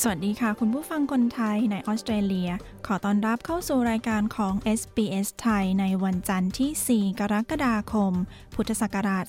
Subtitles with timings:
[0.00, 2.50] สวัสดีค่ะ คุณผู้ฟังคนไทยในออสเตรเลีย
[2.86, 8.12] ขอต้อนรับเข้าสู่รายการของ SBS ไทยในวันจันทร์ที่ 4 กรกฎาคม
[8.54, 9.24] พุทธศักราช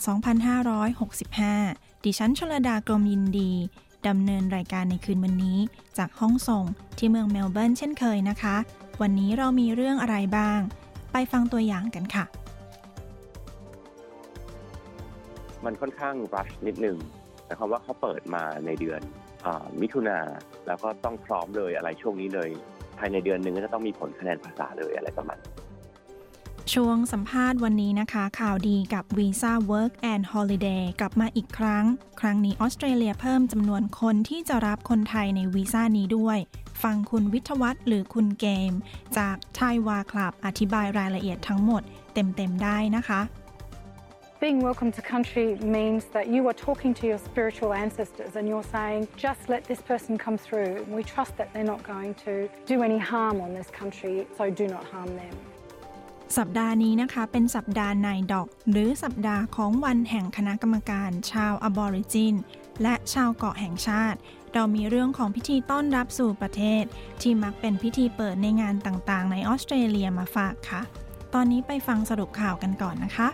[1.19, 3.51] 2565 ดิฉันชลดากรมยินดี
[4.07, 5.57] ดำเนินรายการในคืนวันนี้
[5.97, 6.65] จากห้องส่ง
[6.97, 8.55] ที่เมืองเมลเบิร์นเช่นเคยนะคะ
[9.01, 10.59] วันนี้เรามีเรื่องอะไรบ้าง
[11.11, 12.25] ไปฟังตัวอย่างกันค่ะ
[15.65, 16.97] มันค่อนข้างรัชนิดนึง
[17.45, 19.01] แต่ความว่าเขาเปิดมาในเดือน
[19.81, 20.19] มิถุนา
[20.67, 22.49] แล้วก็ต้องพร้อมเลยอะไรช่วงนี้เลย
[22.99, 25.39] ภายในเดือนหนึ่งก็จะต้องมีผลคะแนนภาษาเลยอะไรประมาณ
[26.73, 31.85] ช่วงสัมภาษณ์วันนี้นะคะ ข่าวดีกับวีซ่า Work and Holiday กลับมาอีกครั้ง
[32.19, 36.37] ครั้งนี้ออสเตรเลียเพิ่มจำนวนคนที่จะรับคนไทยในวีซ่านี้ด้วย
[36.83, 38.73] ฟังคุณวิทวัฒน์หรือคุณเกม
[39.17, 41.81] จากไทยวาคลับอธิบายรายละเอียดทั้งหมด
[42.13, 43.21] เต็มๆได้นะคะ
[44.43, 48.69] Being welcome to country means that you are talking to your spiritual ancestors and you're
[48.75, 50.71] saying, just let this person come through.
[50.97, 54.65] We trust that they're not going to do any harm on this country, so do
[54.75, 55.35] not harm them.
[56.37, 62.35] สัปดาห์นี้นะคะเป็นสัปดาห์นายดอก หรือสัปดาห์ของวันแห่งคณะกรรมการ ชาวอบอริจิน
[62.83, 64.17] และชาวเกาะแห่งชาติ
[64.53, 66.83] เรามีเรื่องของพิธีต้อนรับสู่ประเทศ
[67.21, 70.81] ที่มักเป็นพิธีเปิดในงานต่างๆ ในออสเตรเลียมาฝากค่ะ
[71.33, 73.29] ตอนนี้ไปฟังสรุปข่าวกันก่อนนะคะ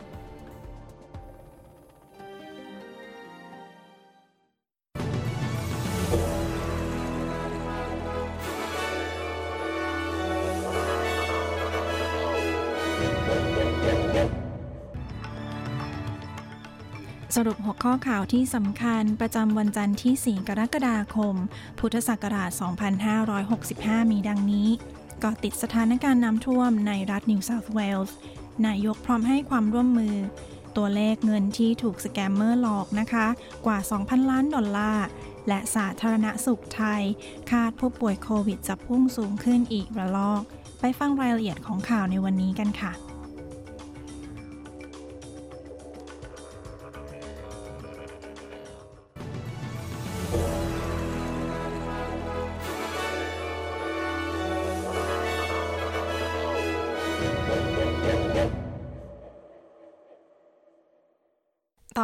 [17.48, 21.36] รุปหัวข้อข่าวที่สำคัญประจำวันจันทร์ที่ 4 กรกฎาคม
[21.80, 22.50] พุทธศักราช
[23.32, 24.70] 2565 มีดังนี้
[25.24, 28.18] เกาะติดสถานการณ์น้ำท่วมในรัฐนิวเซาท์เวลส์
[28.66, 30.16] นายกพร้อมให้ความร่วมมือ
[30.78, 33.28] ตัวเลขเงินที่ถูกสแกมเมอร์หลอกนะคะ
[33.66, 35.08] กว่า 2,000 ล้านดอลลาร์
[35.48, 37.02] และสาธารณสุขไทย
[37.52, 40.42] คาดผู้ป่วยโควิดจะพุ่งสูงขึ้นอีกระลอก
[40.80, 42.94] ไปฟังรายละเอียดของข่าวในวันนี้กันค่ะ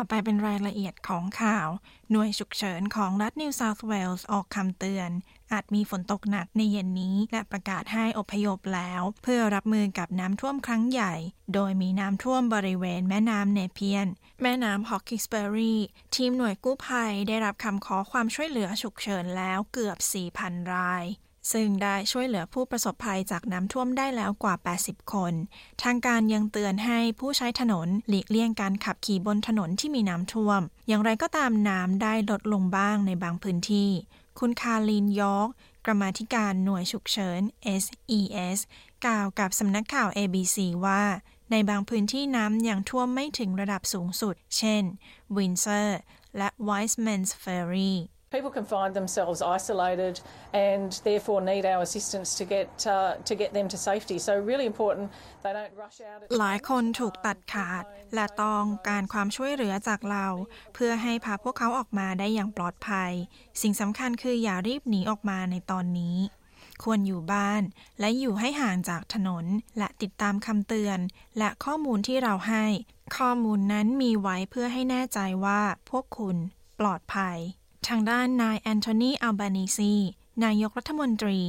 [0.09, 1.67] ไปเป็นรายละเอียดของข่าว
[2.11, 5.09] หน่วยฉุกเฉินของรัฐนิวเซาท์เวลส์ออกคำเตือน
[5.51, 11.13] อาจมีฝนตกหนักในเย็นนี้ และประกาศให้อพยพแล้ว เพื่อรับมือกับน้ำท่วมครั้งใหญ่
[11.53, 14.07] โดยมีน้ำท่วมบริเวณแม่น้ำเนเพียน
[14.41, 15.75] แม่น้ำฮอกกิสเบอรี
[16.15, 19.97] ทีมหน่วยกู้ภัยได้รับคำขอความช่วยเหลือฉุกเฉินแล้วเกือบ
[20.35, 21.05] 4,000 ราย
[21.51, 25.33] ซึ่งได้ช่วยเหลือผู้ประสบภัยจากน้ำท่วมได้แล้วกว่า 80 คน
[25.83, 33.89] ทางการยังเตือนให้ผู้ใช้ถนนหลีกเลี่ยงการขับขี่บนถนนที่มีน้ำท่วม อย่างไรก็ตามน้ำได้ลดลงบ้างในบางพื้นที่
[34.39, 35.49] คุณคาลินยอร์ก
[35.85, 37.41] กรรมาธิการหน่วยฉุกเฉิน
[37.81, 38.57] SES
[39.05, 41.03] กล่าวกับสำนักข่าว ABC ว่า
[41.51, 44.83] ในบางพื้นที่น้ำยังท่วมไม่ถึงระดับสูงสุด เช่น
[45.35, 45.99] วินเซอร์
[46.37, 47.93] และ Wiseman's Ferry
[48.33, 50.15] People can find themselves isolated
[50.53, 54.17] and therefore need our assistance to get uh, to get them to safety.
[54.27, 55.05] So really important
[55.43, 56.19] they don't rush out.
[56.39, 57.83] หลายคนถูกตัดขาด
[58.15, 60.27] และต้องการความช่วยเหลือจากเรา
[60.73, 63.11] เพื่อให้พาพวกเขาออกมาได้อย่างปลอดภัย
[63.61, 66.17] สิ่งสำคัญคืออย่ารีบหนีออกมาในตอนนี้
[66.83, 67.61] ควรอยู่บ้าน
[67.99, 69.45] และอยู่ให้ห่างจากถนน
[69.77, 70.99] และติดตามคำเตือน
[71.37, 72.65] และข้อมูลที่เราให้
[73.17, 76.35] ข้อมูลนั้นมีไว้เพื่อให้แน่ใจว่าพวกคุณ
[76.79, 77.37] ปลอดภัย
[77.87, 79.93] ทางด้านนายแอนโทนีอัลบานีซี
[80.43, 81.39] นายกรัฐมนตรี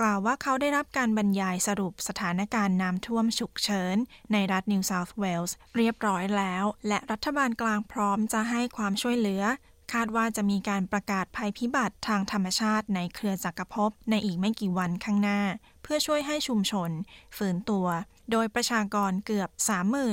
[0.00, 3.96] กล่าวว่าเขาได้รับการบรรยายสรุปสถานการณ์น้ำท่วมฉุกเฉิน
[4.32, 9.42] ในรัฐนิวเซาท์เวลส์เรียบร้อยแล้ว และรัฐบาลกลางพร้อมจะให้ความช่วยเหลือ
[9.92, 15.40] คาดว่าจะมีการประกาศภัยพิบัติทางธรรมชาติในเครือจักรภพในอีกไม่กี่วันข้างหน้า
[15.82, 16.90] เพื่อช่วยให้ชุมชน
[17.36, 17.86] ฝืนตัว
[18.30, 19.50] โดยประชากรเกือบ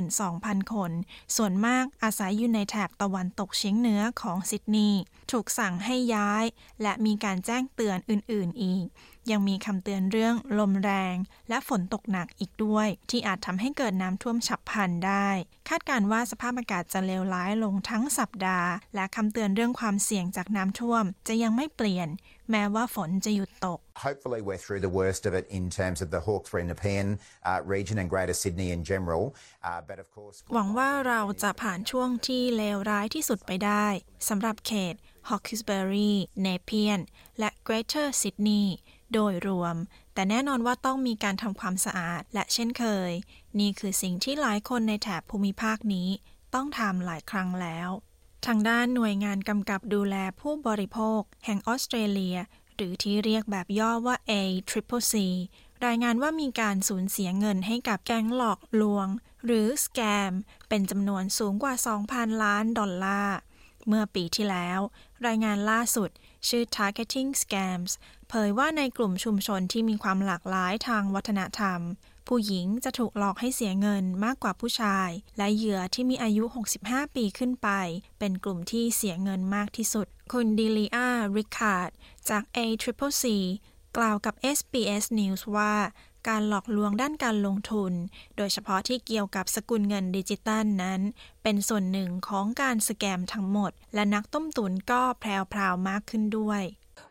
[0.05, 0.91] 32,000 คน
[1.35, 5.01] ส่วนมากอาศัยอยู่ในแถบตะวันตกเฉียงเหนือของซิดนีย์
[5.31, 6.43] ถูกสั่งให้ย้าย
[6.81, 8.85] และมีการแจ้งเตือนอื่น ๆ อีก
[9.31, 11.15] ยังมีคำเตือนเรื่องลมแรง
[11.49, 15.27] และฝนตกหนักอีกด้วย ที่อาจทำให้เกิดน้ำท่วมฉับพลันได้
[15.69, 22.09] คาดการว่าสภาพอากาศจะเลวร้ายลงทั้งสัปดาห์ และคำเตือนเรื่องความเสี่ยงจากน้ำท่วมจะยังไม่เปลี่ยน
[22.51, 27.07] แม้ว่าฝนจะหยุดตก Hopefully, we're through the worst of it in terms of the Hawkesbury Nepean
[27.49, 29.23] uh, region and Greater Sydney in general.
[29.69, 33.85] Uh, but of course, หวังว่าเราจะผ่านช่วงที่เลวร้ายที่สุดไปได้
[34.29, 34.95] สำหรับเขต
[35.29, 36.13] Hawkesbury,
[36.45, 36.99] Nepean
[37.39, 38.67] และ Greater Sydney
[39.13, 39.75] โดยรวม
[40.13, 43.11] แต่แน่นอนว่าต้องมีการทำความสะอาดและเช่นเคย
[43.59, 46.09] นี่คือสิ่งที่หลายคนในแถบภูมิภาคนี้
[46.53, 47.89] ต้องทำหลายครั้งแล้ว
[48.45, 52.37] ทางด้านหน่วยงานกำกับดูแลผู้บริโภค แห่งออสเตรเลีย
[52.75, 54.33] หรือที่เรียกแบบย่อว่า A
[54.69, 55.15] Triple C
[55.85, 59.07] รายงานว่ามีการสูญเสียเงินให้กับแก๊งหลอกลวง
[59.45, 59.99] หรือสแก
[60.29, 60.33] ม
[60.69, 61.73] เป็นจำนวนสูงกว่า
[62.07, 63.37] 2,000 ล้านดอลลาร์
[63.87, 64.79] เมื่อปีที่แล้ว
[65.27, 66.09] รายงานล่าสุด
[66.47, 67.91] ชื่อ Targeting Scams
[68.33, 71.79] เผยว่าในกลุ่มชุมชนที่มีความหลากหลายทางวัฒนธรรม
[72.27, 76.43] ผู้หญิงจะถูกหลอกให้เสียเงินมากกว่าผู้ชาย และเหยื่อที่มีอายุ
[76.79, 77.69] 65 ปีขึ้นไป
[78.19, 81.89] เป็นกลุ่มที่เสียเงินมากที่สุด คุณดิลีอาริคาร์ด
[82.29, 83.23] จาก A Triple C
[83.97, 85.73] กล่าวกับ SBS News ว่า
[86.27, 87.93] การหลอกลวงด้านการลงทุน
[88.37, 91.01] โดยเฉพาะที่เกี่ยวกับสกุลเงินดิจิตัลนั้น
[91.43, 96.63] เป็นส่วนหนึ่งของการสแกมทั้งหมด และนักต้มตุนก็แพรวๆมากขึ้นด้วย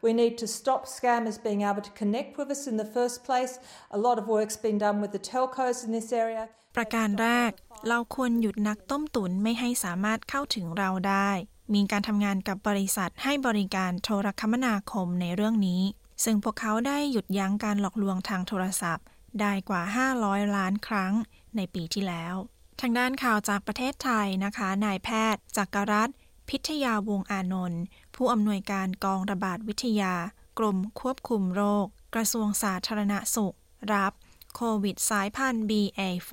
[0.06, 3.54] We need to stop scammers being able to connect with us in the first place.
[3.98, 6.44] A lot of work's been done with the telcos in this area.
[6.76, 7.50] ประการแรก
[7.88, 11.30] เราควรหยุดนักต้มตุนไม่ให้สามารถเข้าถึงเราได้
[11.74, 15.82] มีการทำงานกับบริษัทให้บริการโทรคมนาคมในเรื่องนี้
[16.24, 19.06] ซึ่งพวกเขาได้หยุดยั้งการหลอกลวงทางโทรศัพท์
[19.40, 19.82] ได้กว่า
[20.18, 21.12] 500 ล้านครั้ง
[21.56, 22.34] ในปีที่แล้ว
[22.80, 26.10] ทางด้านข่าวจากประเทศไทยนะคะ นายแพทย์จักรรัต
[26.48, 27.82] พิทยาวงอานนท์
[28.22, 30.14] ผู้อำนวยการกองระบาดวิทยา
[30.58, 33.54] กรมควบคุมโรค กระทรวงสาธารณสุข
[33.92, 34.12] รับ
[34.54, 36.32] โควิดสายพันธุ์ BA4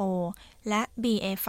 [0.70, 1.48] และ BA5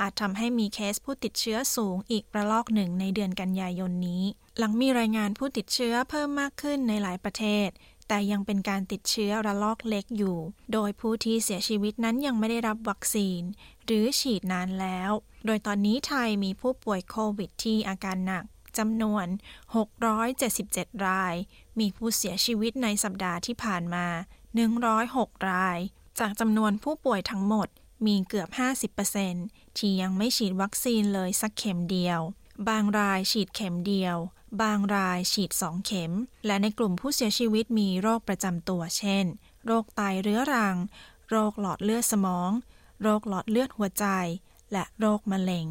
[0.00, 4.22] อาจทำให้มีเคสผู้ติดเชื้อสูงอีกระลอกหนึ่งในเดือนกันยายนนี้
[4.58, 7.68] หลังมีรายงานผู้ติดเชื้อเพิ่มมากขึ้นในหลายประเทศ
[8.08, 10.38] แต่ยังเป็นการติดเชื้อระลอกเล็กอยู่
[10.72, 13.42] โดยผู้ที่เสียชีวิตนั้นยังไม่ได้รับวัคซีน
[13.84, 15.10] หรือฉีดนานแล้ว
[15.46, 18.44] โดยตอนนี้ไทยมีผู้ป่วยโควิดที่อาการหนัก
[18.78, 19.26] จำนวน
[20.16, 21.34] 677 ราย
[21.78, 24.06] มีผู้เสียชีวิตในสัปดาห์ที่ผ่านมา
[24.74, 25.78] 106 ราย
[26.18, 27.68] จากจำนวนผู้ป่วยทั้งหมด
[28.06, 28.48] มีเกือบ
[29.14, 32.20] 50%ที่ยังไม่ฉีดวัคซีนเลยสักเข็มเดียว
[32.68, 34.16] บางรายฉีดเข็มเดียว
[34.62, 36.12] บางรายฉีด 2 เข็ม
[36.46, 39.24] และในกลุ่มผู้เสียชีวิตมีโรคประจำตัว เช่น
[39.66, 40.76] โรคไตเรื้อรัง
[41.30, 42.50] โรคหลอดเลือดสมอง
[43.02, 44.06] โรคหลอดเลือดหัวใจ
[44.72, 45.66] และโรคมะเร็ง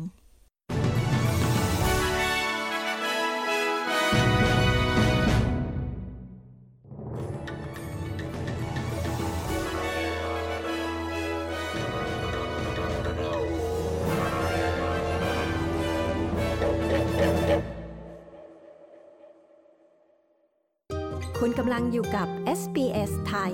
[21.47, 22.27] คุณกำลังอยู่กับ
[22.59, 23.51] SBS ไทย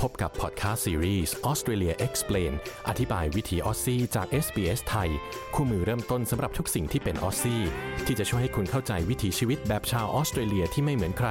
[0.00, 2.52] พบกับพอดแคสต์ซีรีส์ Australia Explained
[2.88, 5.10] อธิบายวิถีออสซี่จาก SBS ไทย
[5.54, 7.62] คู่มือเริ่มต้นสำหรับทุกสิ่งที่เป็นออสซี่
[8.06, 11.30] ที่จะช่วยให้คุณเข้าใจวิถีชีวิตแบบชาวออสเตรเลียที่ไม่เหมือนใคร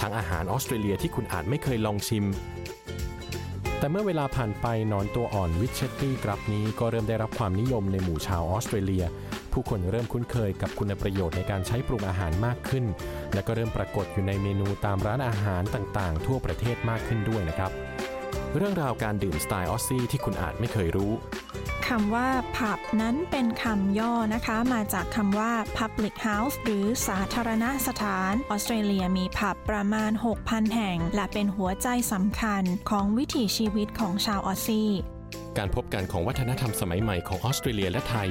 [0.00, 2.24] ทั้งอาหารออสเตรเลียที่คุณอาจไม่เคยลองชิม
[3.78, 9.04] แต่เมื่อเวลาผ่านไปหนอนตัวอ่อน witchetty grub นี้ก็เริ่มได้รับความนิยมในหมู่ชาวออสเตรเลีย
[9.52, 12.84] ผู้คนเริ่มคุ้นเคยกับคุณประโยชน์ในการใช้ปรุงอาหารมากขึ้น
[13.34, 17.70] และก็เริ่มปรากฏอยู่ในเมนูตามร้านอาหารต่างๆ ทั่วประเทศมากขึ้นด้วยนะครับ
[18.56, 21.12] เรื่องราวการดื่มสไตล์ออสซี่ที่คุณอาจไม่เคยรู้
[21.88, 30.10] คำว่าผับนั้นเป็นคำย่อนะคะ มาจากคำว่า public house หรือสาธารณสถาน ออสเตรเลียมีผับประมาณ
[30.42, 34.90] 6,000 แห่ง และเป็นหัวใจสำคัญของวิถีชีวิตของชาวออสซี่
[35.58, 38.30] การพบกันของวัฒนธรรมสมัยใหม่ของออสเตรเลียและไทย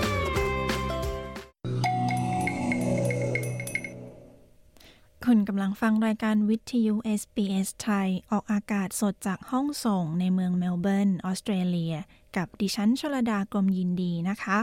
[5.27, 11.95] คุณกำลังฟังรายการวิทยุ SBS ไทย ออกอากาศสดจากห้องส่งในเมืองเมลเบิร์น ออสเตรเลีย
[12.35, 14.59] กับดิฉันชลดากรมยินดีนะคะ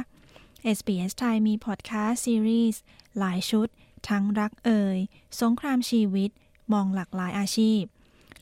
[0.77, 2.81] SBS ไทยมีพอดแคสต์ซีรีส์
[3.19, 3.69] หลายชุด
[4.09, 4.99] ทั้งรักเอ่ย
[5.41, 6.31] สงครามชีวิต
[6.73, 7.83] มองหลากหลายอาชีพ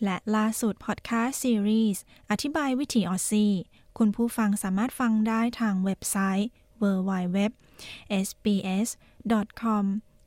[0.04, 3.52] และล่าสุดพอดแคสต์ซีรีส์อธิบายวิถีออซซี่
[3.98, 6.48] คุณผู้ฟังสามารถฟังได้ทางเว็บไซต์
[6.82, 7.38] www
[8.26, 9.84] sbs.com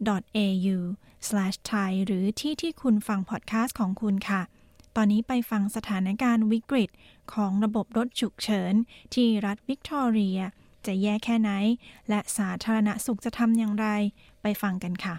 [0.08, 4.41] au/thai หรือที่ที่คุณฟังพอดแคสต์ของคุณค่ะ
[4.96, 6.89] ตอนนี้ไปฟังสถานการณ์วิกฤต
[7.34, 8.74] ของระบบรถฉุกเฉิน
[9.13, 10.39] ที่รัฐวิกตอเรีย
[10.86, 11.51] จะแย่แค่ไหน
[12.10, 13.88] และสาธารณสุขจะทำอย่างไร
[14.41, 15.15] ไปฟังกันค่ะ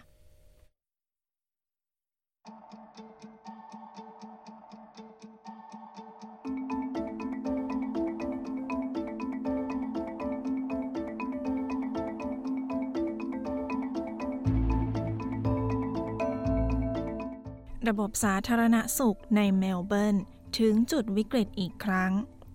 [17.89, 20.17] ระบบสาธารณสุขในเมลเบิร์น
[20.59, 22.13] ถึงจุดวิกฤตอีกครั้ง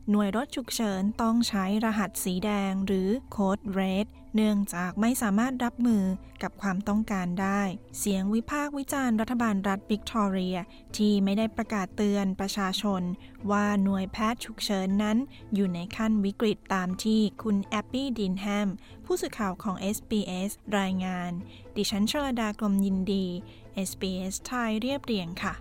[0.09, 6.03] หน่วยรถฉุกเฉินต้องใช้รหัสสีแดงหรือ code red เนื่องจากไม่สามารถรับมือ
[6.43, 7.61] กับความต้องการได้
[7.99, 10.57] เสียงวิพากษ์วิจารณ์รัฐบาลรัฐวิกตอเรีย
[10.97, 13.01] ที่ไม่ได้ประกาศเตือนประชาชน
[13.51, 15.17] ว่าหน่วยแพทย์ฉุกเฉินนั้น
[15.53, 18.69] อยู่ในขั้นวิกฤตตามที่คุณแอปปี้ดินแฮม
[19.05, 21.31] ผู้สื่อข่าวของ SBS รายงาน
[21.75, 23.25] ดิฉันชลดากรมยินดี
[23.89, 25.53] SBS ไทยเรียบเรียงค่ะ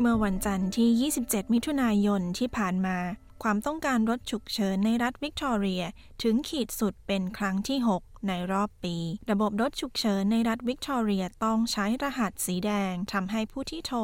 [0.00, 2.98] เมื่อวันจันทร์ที่ 27 มิถุนายนที่ผ่านมา
[3.42, 5.82] ความต้องการรถฉุกเฉินในรัฐวิกตอเรีย
[6.22, 8.96] ถึงขีดสุดเป็นครั้งที่ 6 ในรอบปี
[9.30, 13.98] ระบบรถฉุกเฉินในรัฐวิกตอเรียต้องใช้รหัสสีแดงทำให้ผู้ที่โทร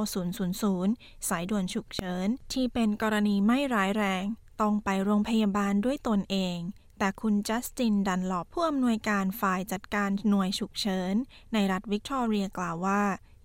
[0.61, 4.25] 000 สายด่วนฉุกเฉิน ที่เป็นกรณีไม่ร้ายแรง
[4.61, 6.59] ต้องไปโรงพยาบาลด้วยตนเอง
[6.99, 11.15] แต่คุณจัสตินดันหลอบผู้อำนวยการฝ่ายจัดการหน่วยฉุกเฉิน
[11.53, 13.03] ในรัฐวิกตอเรียกล่าวว่า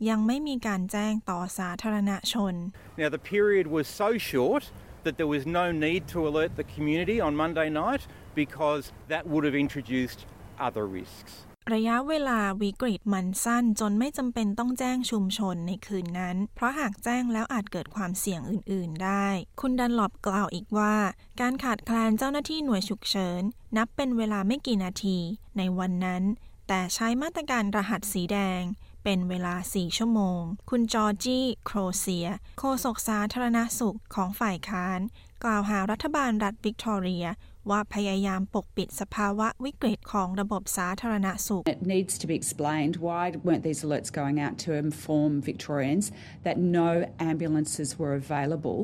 [0.10, 2.54] ยังไม่มีการแจ้งต่อสาธารณชน
[3.02, 4.64] Now, the period was so short
[5.06, 8.04] that there was no need to alert the community on Monday night
[8.42, 10.20] because that would have introduced
[10.66, 11.34] other risks.
[11.74, 19.28] ระยะเวลาวิกฤตมันสั้นจนไม่จำเป็นต้องแจ้งชุมชนในคืนนั้น เพราะหากแจ้งแล้วอาจเกิดความเสี่ยงอื่น ๆ ได้
[19.62, 20.96] คุณดันหลอบกล่าวอีกว่า
[21.42, 23.42] การขาดแคลนเจ้าหน้าที่หน่วยฉุกเฉิน
[23.78, 25.18] นับเป็นเวลาไม่กี่นาที
[25.58, 26.24] ในวันนั้น
[26.68, 28.62] แต่ใช้มาตรการรหัสสีแดง
[29.04, 32.28] เป็นเวลา 4 ชั่วโมง คุณจอร์จี้โครเซีย
[32.60, 35.00] โฆษกสาธารณสุขของฝ่ายค้าน
[35.44, 37.26] กล่าวหารัฐบาลรัฐวิกตอเรีย
[37.72, 46.06] ว่าพยายามปกปิดสภาวะวิกฤตของระบบสาธารณสุข It needs to be explained why weren't these alerts going out to inform Victorians
[46.46, 46.90] that no
[47.32, 48.80] ambulances were available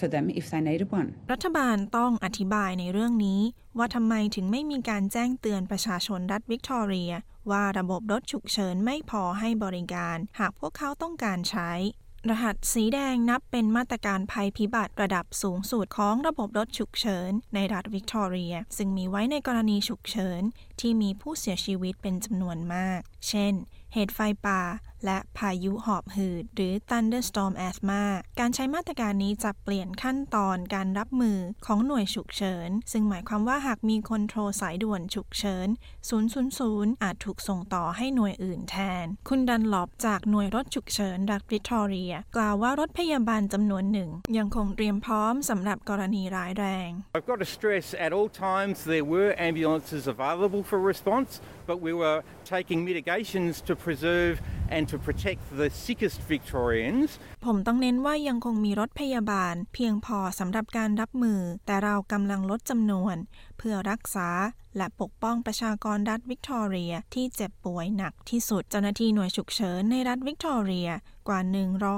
[0.00, 1.08] for them if they needed one.
[1.32, 3.40] รัฐบาลต้องอธิบายในเรื่องนี้
[3.78, 7.12] ว่าทำไมถึงไม่มีการแจ้งเตือนประชาชนรัฐวิกตอเรีย
[7.50, 11.70] ว่าระบบรถฉุกเฉินไม่พอให้บริการ หากพวกเขาต้องการใช้
[12.30, 20.42] รหัสสีแดงนับเป็นมาตรการภัยพิบัติระดับสูงสุดของระบบรถฉุกเฉินในรัฐวิกตอเรีย ซึ่งมีไว้ในกรณีฉุกเฉิน
[20.80, 23.54] ที่มีผู้เสียชีวิตเป็นจำนวนมาก เช่น
[23.94, 24.62] เหตุไฟป่า
[25.04, 28.04] และพายุหอบหืด หรือ thunderstorm asthma
[28.40, 35.68] การใช้มาตรการนี้จะเปลี่ยนขั้นตอนการรับมือของหน่วยฉุกเฉิน ซึ่งหมายความว่าหากมีคนโทรสายด่วนฉุกเฉิน
[36.34, 50.02] 000 อาจถูกส่งต่อให้หน่วยอื่นแทน คุณดันหลอบจากหน่วยรถฉุกเฉินรัฐวิกตอเรีย กล่าวว่ารถพยาบาลจำนวนหนึ่ง ยังคงเตรียมพร้อมสำหรับกรณีร้ายแรง I've got to stress at all times there were ambulances
[50.14, 54.34] available for response, but we were taking mitigations to preserve
[54.74, 57.08] and to protect the sickest Victorians.
[57.46, 63.16] ผมต้องเน้นว่ายังคงมีรถพยาบาล เพียงพอสำหรับการรับมือ แต่เรากำลังลดจำนวน
[63.58, 64.28] เพื่อรักษา
[64.76, 70.90] และปกป้องประชากรรัฐวิกตอเรียที่เจ็บป่วยหนักที่สุด เจ้าหน้าที่หน่วยฉุกเฉินในรัฐวิกตอเรีย
[71.28, 71.40] กว่า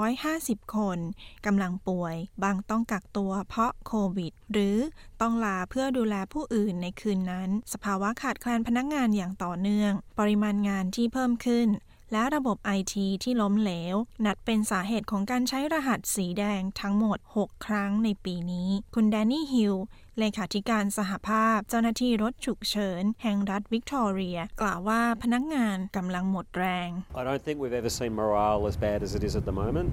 [0.06, 0.98] 150 คน
[1.46, 4.76] กำลังป่วย บางต้องกักตัวเพราะโควิด หรือ
[5.20, 11.68] ต้องลาเพื่อดูแลผู้อื่นในคืนนั้น สภาวะขาดแคลนพนักงานอย่างต่อเนื่อง ปริมาณงานที่เพิ่มขึ้น
[12.12, 19.74] และระบบไอทีที่ล้มเหลว นัดเป็นสาเหตุของการใช้รหัสสีแดงทั้งหมด 6 ครั้งในปีนี้ คุณแดนนี่ฮิล
[20.18, 29.44] เลขาธิการสหภาพเจ้าหน้าที่รถฉุกเฉิน แห่งรัฐวิกตอเรีย กล่าวว่าพนักงานกำลังหมดแรง I don't think we've ever seen morale as bad as it is at
[29.50, 29.88] the moment.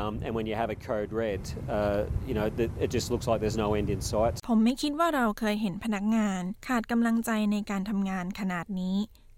[0.00, 1.42] Um, and when you have a code red,
[1.76, 4.34] uh, you know, th- it just looks like there's no end in sight.
[4.48, 8.96] ผมไม่คิดว่าเราเคยเห็นพนักงานขาดกำลังใจในการทำงานขนาดนี้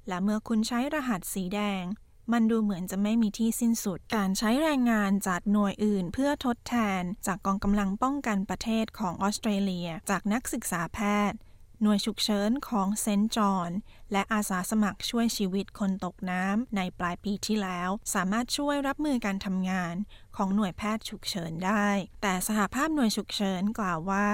[0.09, 1.85] และเมื่อคุณใช้รหัสสีแดง
[2.33, 10.99] มันดูเหมือนจะไม่มีที่สิ้นสุด การใช้แรงงานจากหน่วยอื่นเพื่อทดแทน จากกองกำลังป้องกันประเทศของออสเตรเลีย จากนักศึกษาแพ
[11.31, 11.39] ทย์
[11.83, 13.71] หน่วยฉุกเฉินของเซนต์จอห์น
[14.13, 19.95] และอาสาสมัครช่วยชีวิตคนตกน้ำในปลายปีที่แล้ว สามารถช่วยรับมือการทำงาน
[20.37, 21.89] ของหน่วยแพทย์ฉุกเฉินได้
[22.23, 24.27] แต่สหภาพหน่วยฉุกเฉินกล่าวว่า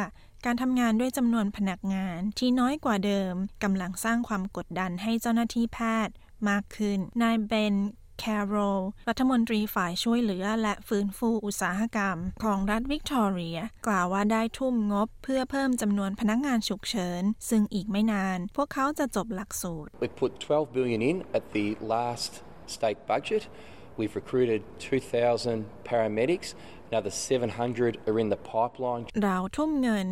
[0.44, 6.14] การทำงานด้วยจำนวนพนักงานที่น้อยกว่าเดิมกำลังสร้างความกดดันให้เจ้าหน้าที่แพทย์
[6.48, 7.74] มากขึ้น นายเบน
[8.24, 22.32] แคโรลรัฐมนตรีฝ่ายช่วยเหลือและฟื้นฟูอุตสาหกรรม ของรัฐวิกตอเรีย กล่าวว่าได้ทุ่มงบเพื่อเพิ่มจำนวนพนักงานฉุกเฉิน ซึ่งอีกไม่นาน พวกเขาจะจบหลักสูตร We put 12 billion in at the last
[22.76, 23.42] state budget.
[23.98, 26.48] We've recruited 2,000 paramedics.
[26.92, 29.04] Another 700 are in the pipeline.
[29.22, 30.06] เราทุ่มเงิน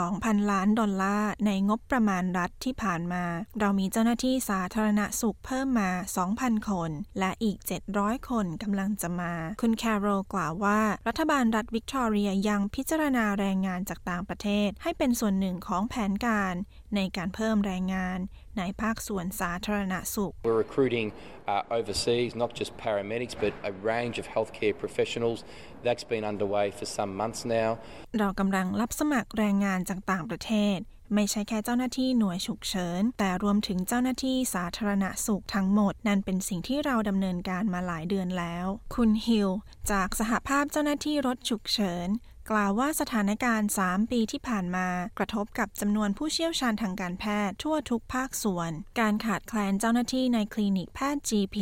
[0.00, 3.24] 12,000 ล้านดอลลาร์ในงบประมาณรัฐที่ผ่านมา
[3.60, 5.90] เรามีเจ้าหน้าที่สาธารณสุขเพิ่มมา
[6.28, 7.56] 2,000 คน และอีก
[7.92, 16.54] 700 คนกำลังจะมา คุณแคโรลกล่าวว่า รัฐบาลรัฐวิกตอเรียยังพิจารณาแรงงานจากต่างประเทศ ให้เป็นส่วนหนึ่งของแผนการ
[16.96, 18.18] ในการเพิ่มแรงงาน
[18.58, 21.08] ในภาคส่วนสาธารณสุข We're recruiting
[21.52, 25.38] uh, overseas, not just paramedics, but a range of healthcare professionals.
[25.86, 27.70] That's been underway for some months now.
[28.18, 30.78] เรากำลังรับสมัครแรงงานจากต่างประเทศ
[31.14, 39.50] ไม่ใช่แค่เจ้าหน้าที่หน่วยฉุกเฉิน แต่รวมถึงเจ้าหน้าที่สาธารณสุขทั้งหมด นั่นเป็นสิ่งที่เราดำเนินการมาหลายเดือนแล้ว คุณฮิล
[39.90, 42.08] จากสหภาพเจ้าหน้าที่รถฉุกเฉิน
[42.50, 44.88] กล่าวว่าสถานการณ์ 3 ปีที่ผ่านมา
[45.18, 51.56] กระทบกับจำนวนผู้เชี่ยวชาญทางการแพทย์ทั่วทุกภาคส่วน การขาดแคลนเจ้าหน้าที่ในคลินิกแพทย์ GP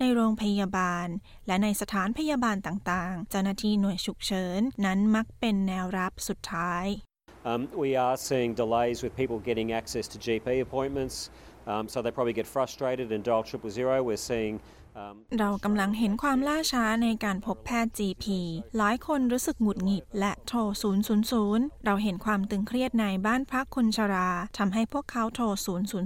[0.00, 1.06] ในโรงพยาบาล
[1.46, 6.86] และในสถานพยาบาลต่างๆ เจ้าหน้าที่หน่วยฉุกเฉินนั้นมักเป็นแนวรับสุดท้าย
[7.50, 11.16] Um, we are seeing delays with people getting access to GP appointments,
[11.72, 13.96] um, so they probably get frustrated and dial triple zero.
[14.08, 14.54] We're seeing
[15.38, 18.24] เรากำลังเห็นความล่าช้าในการพบแพทย์ GP
[18.76, 20.58] หลายคนรู้สึกหงุดหงิดและโทร
[21.20, 25.44] 000 เราเห็นความตึงเครียดในบ้านพักคนชราทำให้พวกเขาโทร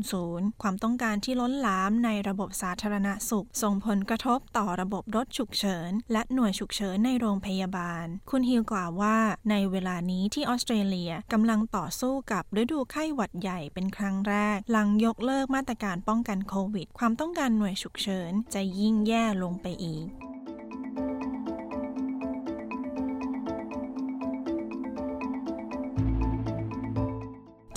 [0.00, 9.16] 000 ความต้องการที่ล้นหลามในระบบสาธารณสุข ส่งผลกระทบต่อระบบรถฉุกเฉิน และหน่วยฉุกเฉินในโรงพยาบาล คุณฮิลกล่าวว่า
[9.50, 20.06] ในเวลานี้ที่ออสเตรเลียกำลังต่อสู้กับฤดูไข้หวัดใหญ่เป็นครั้งแรก หลังยกเลิกมาตรการป้องกันโควิด ความต้องการหน่วยฉุกเฉินจะยิ่งแย่ลงไปอีก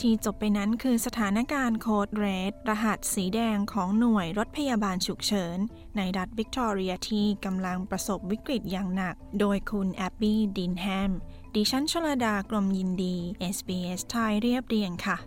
[0.02, 5.58] ที่จบไปนั้นคือสถานการณ์โคดเรดรหัสสีแดงของหน่วยรถพยาบาลฉุกเฉิน
[5.98, 11.12] ในรัฐวิกตอเรียที่กำลังประสบวิกฤตอย่างหนัก โดยคุณแอบบี้ดินแฮม
[11.56, 13.16] ดิฉันชลดากรมยินดี
[13.56, 15.18] SBS ไทยเรียบเรียงค่ะ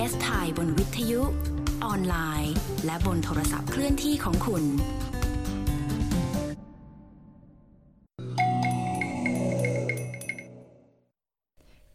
[0.00, 1.22] SBS ไทยบนวิทยุ
[1.84, 4.64] ออนไลน์ และบนโทรศัพท์เคลื่อนที่ของคุณ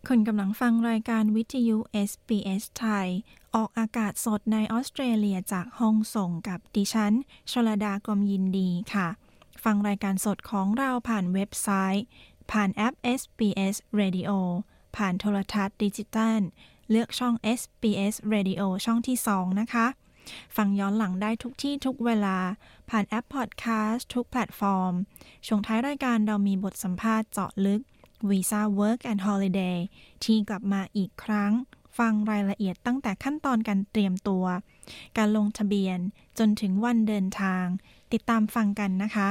[0.07, 1.77] คุณกำลังฟังรายการวิทยุ
[2.09, 3.07] SBS ไทย
[3.55, 7.13] ออกอากาศสดในออสเตรเลียจากห้องส่งกับดิฉัน
[7.51, 9.07] ชลดากรมยินดีค่ะ
[9.63, 12.05] ฟังรายการสดของเราผ่านเว็บไซต์
[12.51, 14.31] ผ่านแอป SBS Radio
[14.95, 16.41] ผ่านโทรทัศน์ดิจิตัล
[16.89, 19.87] เลือกช่อง SBS Radio ช่องที่ 2 นะคะ
[20.55, 22.37] ฟังย้อนหลังได้ทุกที่ทุกเวลา
[22.89, 24.93] ผ่านแอปพอดแคสต์ทุกแพลตฟอร์ม
[25.47, 27.81] ช่วงท้ายรายการเรามีบทสัมภาษณ์เจาะลึก
[28.29, 29.77] Visa Work and Holiday
[30.23, 31.51] ที่กลับมาอีกครั้ง
[31.97, 34.45] ฟังรายละเอียดตั้งแต่ขั้นตอนการเตรียมตัว
[35.17, 35.99] การลงทะเบียน
[36.39, 37.65] จนถึงวันเดินทาง
[38.11, 39.29] ติดตามฟังกันนะคะ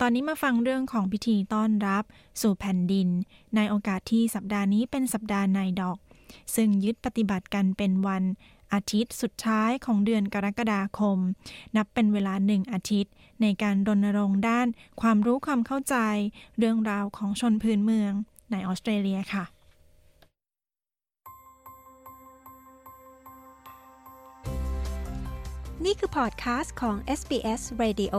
[0.00, 2.04] ตอนนี้มาฟังเรื่องของพิธีต้อนรับ
[2.40, 3.08] สู่แผ่นดิน
[3.56, 5.98] ในโอกาสที่สัปดาห์นี้เป็นสัปดาห์นายดอก
[6.54, 8.24] ซึ่งยึดปฏิบัติกันเป็นวัน
[8.74, 11.18] อาทิตย์สุดท้ายของเดือนกรกฎาคม
[11.76, 13.12] นับเป็นเวลาหนึ่งอาทิตย์
[13.42, 14.66] ในการรณรงค์ด้าน
[15.00, 15.96] ความรู้ความเข้าใจ
[16.58, 18.12] เรื่องราวของชนพื้นเมือง
[18.50, 19.44] ในออสเตรเลียค่ะ
[25.84, 28.16] นี่คือพอดคาสต์ของ SBS Radio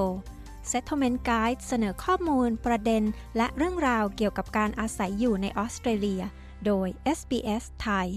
[0.71, 3.03] Settlement Guide เสนอข้อมูล ประเด็น
[3.37, 6.21] และเรื่องราวเกี่ยวกับการอาศัยอยู่ในออสเตรเลีย
[6.65, 8.09] โดย SBS ไทย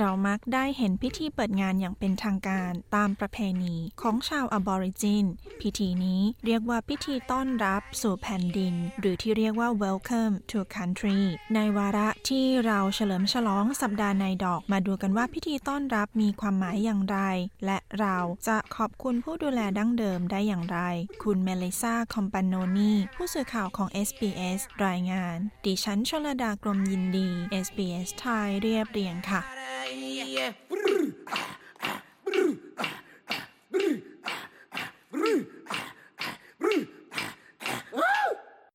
[0.00, 5.24] เรามักได้เห็นพิธีเปิดงานอย่างเป็นทางการตามประเพณีของชาวอบอริจิน
[5.60, 11.22] พิธีนี้เรียกว่าพิธีต้อนรับสู่แผ่นดิน หรือที่เรียกว่า welcome to country
[11.54, 17.18] ในวาระที่เราเฉลิมฉลองสัปดาห์ในดอกมาดูกันว่าพิธีต้อนรับมีความหมายอย่างไร
[17.64, 18.16] และเรา
[18.48, 20.78] จะขอบคุณผู้ดูแลดั้งเดิมได้อย่างไร
[21.22, 27.28] คุณเมลิซาคอมปานโนนีผู้สื่อข่าวของ SBS รายงาน ดิฉันชลดากรมยินดี
[27.66, 29.42] SBS ไทยเรียบเรียงค่ะ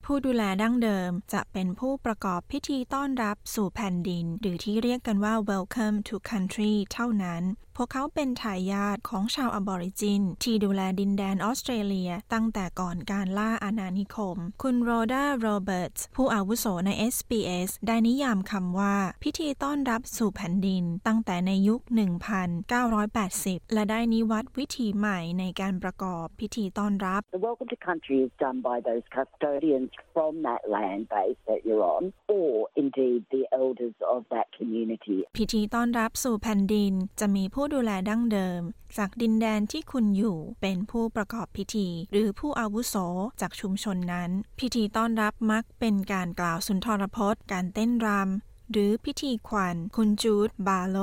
[0.05, 7.43] ผู้ดูแลดั้งเดิมจะเป็นผู้ประกอบพิธีต้อนรับสู่แผ่นดิน หรือที่เรียกกันว่า welcome to country เท่านั้น
[7.81, 21.81] วกเขาเป็นทายาทของชาวอบอริจิน ที่ดูแลดินแดนออสเตรเลีย ตั้งแต่ก่อนการล่าอาณานิคม คุณโรดาโรเบิร์ตส์ผู้อาวุโสใน SBS ได้นิยามคำว่า พิธีต้อนรับสู่แผ่นดิน ตั้งแต่ในยุค
[22.97, 31.39] 1980 และได้นิวัตวิธีใหม่ในการประกอบพิธีต้อนรับ The welcome to country is done by those custodians from that land base
[31.49, 32.03] that you're on,
[32.37, 32.51] or
[32.83, 35.17] indeed the elders of that community.
[35.37, 38.61] พิธีต้อนรับสู่แผ่นดินจะมีผู้ดูแลดั้งเดิม
[38.97, 42.95] จากดินแดนที่คุณอยู่เป็นผู้ประกอบพิธี หรือผู้อาวุโส
[43.41, 50.97] จากชุมชนนั้น พิธีต้อนรับมักเป็นการกล่าวสุนทรพจน์ การเต้นรำหรือพิธีขวัญคุณจูดบาโล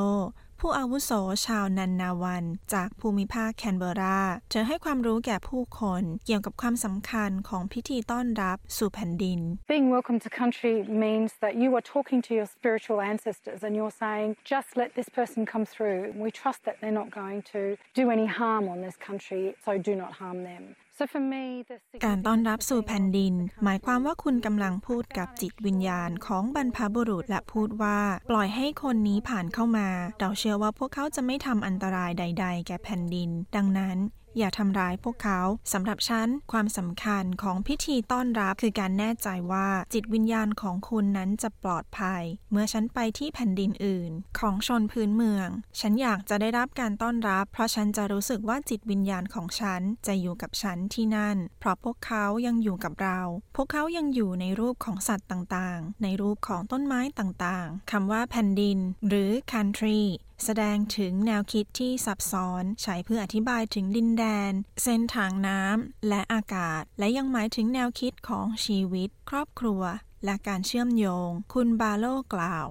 [0.60, 1.10] ผู้อาวุโส
[1.46, 9.40] ชาวนันนาวัน จากภูมิภาคแคนเบรา เธอให้ความรู้แก่ผู้คนเกี่ยวกับความสำคัญของพิธีต้อนรับสู่แผ่นดิน
[9.74, 13.96] Being welcome to country means that you are talking to your spiritual ancestors and you're
[14.04, 16.00] saying, just let this person come through.
[16.24, 17.62] We trust that they're not going to
[18.00, 20.64] do any harm on this country, so do not harm them.
[20.98, 27.98] So for me, the การต้อนรับสู่แผ่นดิน หมายความว่าคุณกำลังพูดกับจิตวิญญาณของบรรพบุรุษและพูดว่า
[28.30, 29.88] ปล่อยให้คนนี้ผ่านเข้ามา
[30.20, 33.96] เราเชื่อว่าพวกเขาจะไม่ทำอันตรายใด ๆ แก่แผ่นดิน ดังนั้น
[34.38, 35.40] อย่าทำร้ายพวกเขา
[35.72, 45.48] สำหรับฉันความสำคัญของพิธีต้อนรับคือการแน่ใจว่าจิตวิญญาณของคุณนั้นจะปลอดภัย เมื่อฉันไปที่แผ่นดินอื่น ของชนพื้นเมือง
[45.80, 53.20] ฉันอยากจะได้รับการต้อนรับ เพราะฉันจะรู้สึกว่าจิตวิญญาณของฉันจะอยู่กับฉันที่นั่น เพราะพวกเขายังอยู่กับเรา
[53.56, 60.02] พวกเขายังอยู่ในรูปของสัตว์ต่างๆ ในรูปของต้นไม้ต่างๆคำว่าแผ่นดิน หรือ country
[60.44, 64.52] แสดงถึงแนวคิดที่ซับซ้อนใช้เพื่ออธิบายถึงดินแดน
[64.84, 69.82] เส้นทางน้ำและอากาศ และยังหมายถึงแนวคิดของชีวิต ครอบครัว
[70.24, 72.66] และการเชื่อมโยง คุณบาโลกล่าว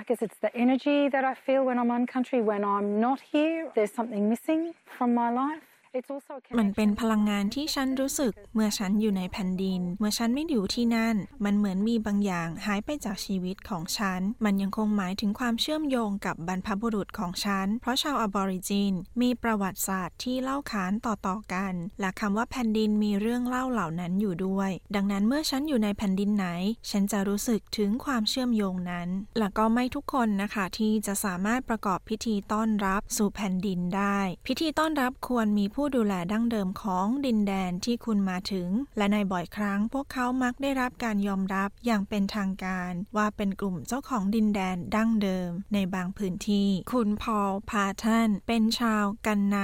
[0.00, 2.40] I guess it's the energy that I feel when I'm on country.
[2.50, 4.62] When I'm not here, there's something missing
[4.96, 5.71] from my life.
[5.98, 26.46] It's also a มันเป็นพลังงานที่ฉันรู้สึก เมื่อฉันอยู่ในแผ่นดิน เมื่อฉันไม่อยู่ที่นั่น มันเหมือนมีบางอย่างหายไปจากชีวิตของฉัน มันยังคงหมายถึงความเชื่อมโยงกับบรรพบุรุษของฉัน เพราะชาวอบอริจิน มีประวัติศาสตร์ที่เล่าขานต่อๆกัน และคำว่าแผ่นดินมีเรื่องเล่าเหล่านั้นอยู่ด้วย ดังนั้นเมื่อฉันอยู่ในแผ่นดินไหน
[26.90, 49.58] ฉันจะรู้สึกถึงความเชื่อมโยงนั้น และก็ไม่ทุกคนนะคะที่จะสามารถประกอบพิธีต้อนรับสู่แผ่นดินได้ พิธีต้อนรับควรมีผูู้้ดูแลดั้งเดิมของดินแดนที่คุณมาถึง และในบ่อยครั้งพวกเขามักได้รับการยอมรับอย่างเป็นทางการ ว่าเป็นกลุ่มเจ้าของดินแดนดั้งเดิมในบางพื้นที่ คุณพอลพาทันเป็นชาวกันไน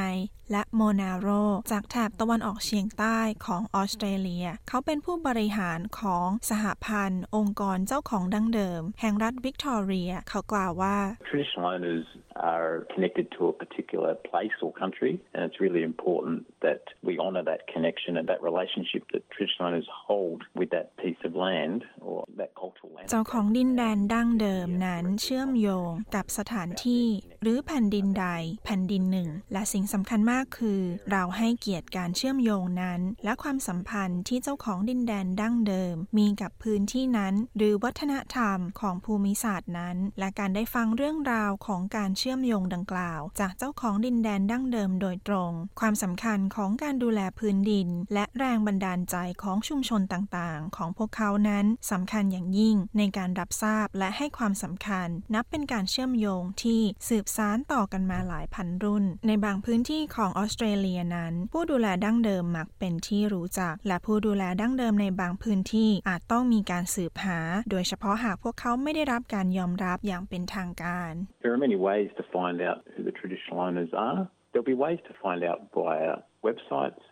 [0.52, 1.28] และโมนาโร
[1.72, 10.96] จากแถบตะวันออกเฉียงใต้ของออสเตรเลีย เขาเป็นผู้บริหารของสหพันธ์ องค์กรเจ้าของดั้งเดิม แห่งรัฐวิกตอเรีย เขากล่าวว่า
[11.30, 12.06] Traditional owners
[12.54, 17.44] are connected to a particular place or country, and it's really important that we honour
[17.52, 22.18] that connection and that relationship that traditional owners hold with that piece of land or
[22.40, 23.06] that cultural land.
[23.10, 27.06] เจ้าของดินแดนดั้งเดิมนั้นเชื่อมโยงกับสถานที่
[27.42, 28.26] หรือแผ่นดินใด
[28.64, 67.40] แผ่นดินหนึ่ง และสิ่งสำคัญมากคือ เราให้เกียรติการเชื่อมโยงนั้น และความสัมพันธ์ที่เจ้าของดินแดนดั้งเดิม มีกับพื้นที่นั้น หรือวัฒนธรรมของภูมิศาสตร์นั้น และการได้ฟังเรื่องราวของการเชื่อมโยงดังกล่าว จากเจ้าของดินแดนดั้งเดิมโดยตรง ความสำคัญของการดูแลพื้นดิน และแรงบันดาลใจของชุมชนต่างๆ ของพวกเขานั้นสำคัญอย่างยิ่งในการรับทราบและให้ความสำคัญ นับเป็นการเชื่อมโยงที่สืบสานต่อกันมาหลายพันรุ่น ในบางพื้นที่ของออสเตรเลียนั้น ผู้ดูแลดั้งเดิมมักเป็นที่รู้จัก และผู้ดูแลดั้งเดิมในบางพื้นที่อาจต้องมีการสืบหา
[67.70, 71.12] โดยเฉพาะหากพวกเขาไม่ได้รับการยอมรับอย่างเป็นทางการ
[71.42, 74.20] There are many ways to find out who the traditional owners are.
[74.50, 76.12] There'll be ways to find out via
[76.48, 77.02] websites,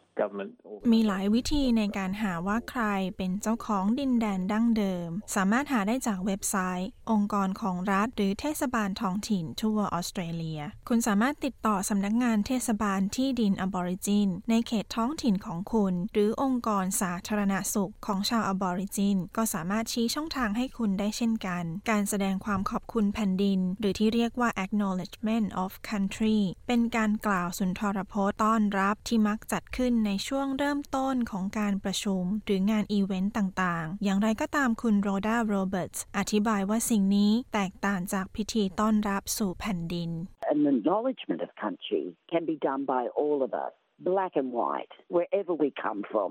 [0.92, 2.83] มีหลายวิธีในการหาว่าใคร
[3.16, 40.11] เป็นเจ้าของดินแดนดั้งเดิม สามารถหาได้จากเว็บไซต์ องค์กรของรัฐ หรือเทศบาลท้องถิ่นทั่วออสเตรเลีย คุณสามารถติดต่อสำนักงานเทศบาลที่ดินอบอริจิน ในเขตท้องถิ่นของคุณ หรือองค์กรสาธารณสุขของชาวอบอริจิน ก็สามารถชี้ช่องทางให้คุณได้เช่นกัน การแสดงความขอบคุณแผ่นดิน หรือที่เรียกว่า acknowledgement of country เป็นการกล่าวสุนทรพจน์ต้อนรับที่มักจัดขึ้นในช่วงเริ่มต้นของการประชุม หรืองานอีเวนต์ต่างๆ อย่างไรก็ตามคุณโรดาโรเบิร์ตส์อธิบายว่าสิ่งนี้แตกต่างจากพิธีต้อนรับสู่แผ่นดิน
[40.55, 43.73] An acknowledgement of country can be done by all of us,
[44.11, 46.31] black and white, wherever we come from.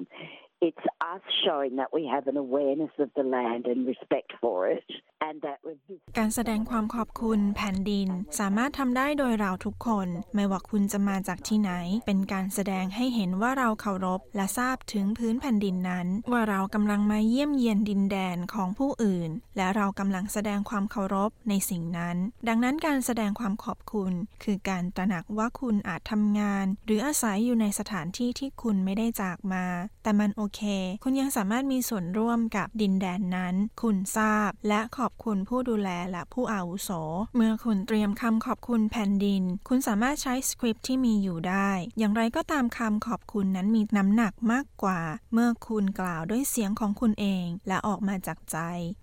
[0.61, 4.85] It's us showing that we have an awareness of the land and respect for it,
[5.27, 5.73] and that we
[6.17, 11.71] การแสดงความขอบคุณแผ่นดินสามารถทำได้โดยเราทุกคน ไม่ว่าคุณจะมาจากที่ไหน
[12.05, 24.11] เป็นการแสดงให้เห็นว่าเราเคารพ และทราบถึงพื้นแผ่นดินนั้น ว่าเรากำลังมาเยี่ยมเยียนดินแดนของผู้อื่น และเรากำลังแสดงความเคารพในสิ่งนั้น ดังนั้นการแสดงความขอบคุณ
[24.43, 29.65] คือการตระหนักว่าคุณอาจทำงาน หรืออาศัยอยู่ในสถานที่ที่คุณไม่ได้จากมา
[30.03, 30.61] แต่มันโอเค
[31.03, 36.89] คุณยังสามารถมีส่วนร่วมกับดินแดนนั้น คุณทราบ และขอบคุณผู้ดูแลและผู้อาวุโส
[37.35, 45.01] เมื่อคุณเตรียมคำขอบคุณแผ่นดิน คุณสามารถใช้สคริปที่มีอยู่ได้ อย่างไรก็ตามคำขอบคุณนั้นมีน้ำหนักมากกว่า
[45.33, 48.57] เมื่อคุณกล่าวด้วยเสียงของคุณเอง และออกมาจากใจ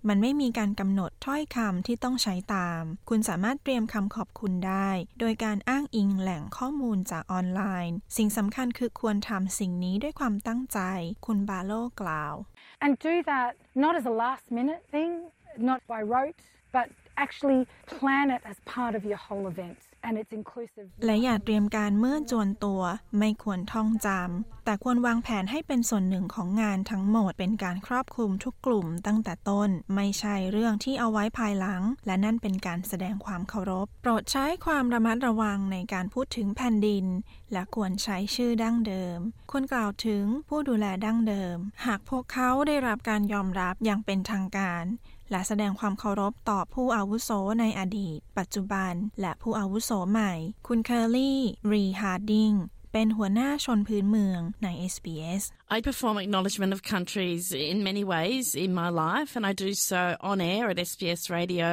[0.07, 10.79] มันไม่มีการกำหนดถ้อยคำที่ต้องใช้ตาม คุณสามารถเตรียมคำขอบคุณได้ โดยการอ้างอิงแหล่งข้อมูลจากออนไลน์ สิ่งสำคัญคือควรทำสิ่งนี้ด้วยความตั้งใจ
[11.25, 12.34] คุบาโลกล่าว
[12.84, 13.52] And do that
[13.84, 15.10] not as a last minute thing,
[15.70, 16.40] not by rote,
[16.76, 16.86] but
[17.24, 19.78] actually plan it as part of your whole event.
[21.05, 22.81] และอย่าเตรียมการเมื่อจวนตัว
[23.19, 37.05] ไม่ควรท่องจำแต่ควรวางแผนให้เป็นส่วนหนึ่งของงานทั้งหมดเป็นการครอบคลุมทุกกลุ่มตั้งแต่ต้น ไม่ใช่เรื่องที่เอาไว้ภายหลัง และนั่นเป็นการแสดงความเคารพ โปรดใช้ความระมัดระวังในการพูดถึงแผ่นดิน
[37.51, 39.17] และควรใช้ชื่อดั้งเดิม
[39.51, 44.83] ควรกล่าวถึงผู้ดูแลดั้งเดิม หากพวกเขาได้รับการยอมรับอย่างเป็นทางการ
[45.33, 50.33] และแสดงความเคารพต่อผู้อาวุโสในอดีต ปัจจุบัน และผู้อาวุโสใหม่
[50.67, 51.39] คุณเคอร์ลี่
[51.71, 52.51] รีฮาร์ดิง
[52.93, 55.43] เป็นหัวหน้าชนพื้นเมืองใน SBS
[55.75, 60.01] I perform acknowledgement of countries in many ways in my life, and I do so
[60.29, 61.69] on air at SBS Radio,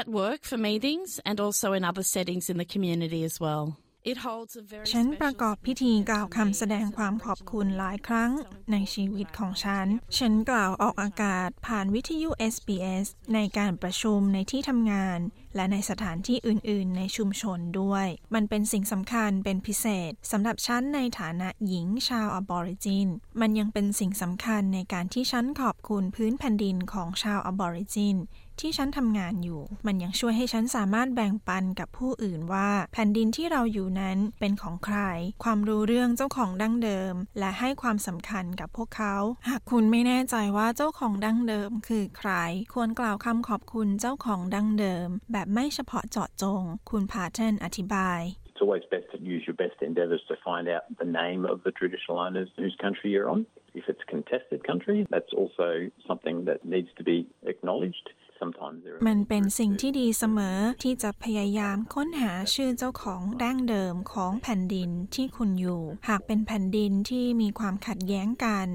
[0.00, 3.64] at work for meetings, and also in other settings in the community as well.
[4.04, 8.30] It holds a very ฉันประกอบพิธีกล่าวคำแสดงความขอบคุณหลายครั้ง
[8.72, 9.86] ในชีวิตของฉัน
[10.18, 15.18] ฉันกล่าวออกอากาศผ่านวิทยุ SBS ในการประชุมในที่ทำงาน
[15.56, 23.08] และในสถานที่อื่น ๆ ในชุมชนด้วย มันเป็นสิ่งสำคัญเป็นพิเศษสำหรับฉันในฐานะหญิงชาวอบอริจิน
[23.40, 28.16] มันยังเป็นสิ่งสำคัญในการที่ฉันขอบคุณพื้นแผ่นดินของชาวอบอริจิน
[28.60, 34.98] ที่ฉันทำงานอยู่ มันยังช่วยให้ฉันสามารถแบ่งปันกับผู้อื่นว่า แผ่นดินที่เราอยู่นั้นเป็นของใคร
[35.44, 39.16] ความรู้เรื่องเจ้าของดั้งเดิม และให้ความสำคัญกับพวกเขา
[39.48, 42.30] หากคุณไม่แน่ใจว่าเจ้าของดั้งเดิม คือใคร
[42.74, 51.10] ควรกล่าวคำขอบคุณเจ้าของดั้งเดิม แบบไม่เฉพาะเจาะจง คุณพาเทนอธิบาย It's always best to use your best endeavours to find out the
[51.22, 53.40] name of the traditional owners whose country you're on.
[53.80, 55.68] If it's contested country, that's also
[56.08, 57.18] something that needs to be
[57.52, 58.06] acknowledged.
[58.40, 68.66] Sometimes there are มันเป็นสิ่งที่ดีเสมอที่จะพยายามค้นหาชื่อเจ้าของดั้งเดิมของแผ่นดินที่คุณอยู่ หากเป็นแผ่นดินที่มีความขัดแย้งกัน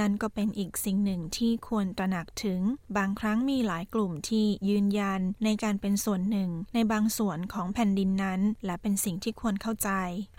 [0.00, 2.60] นั่นก็เป็นอีกสิ่งหนึ่งที่ควรตระหนักถึง
[2.96, 9.90] บางครั้งมีหลายกลุ่มที่ยืนยันในการเป็นส่วนหนึ่ง ในบางส่วนของแผ่นดินนั้น และเป็นสิ่งที่ควรเข้าใจ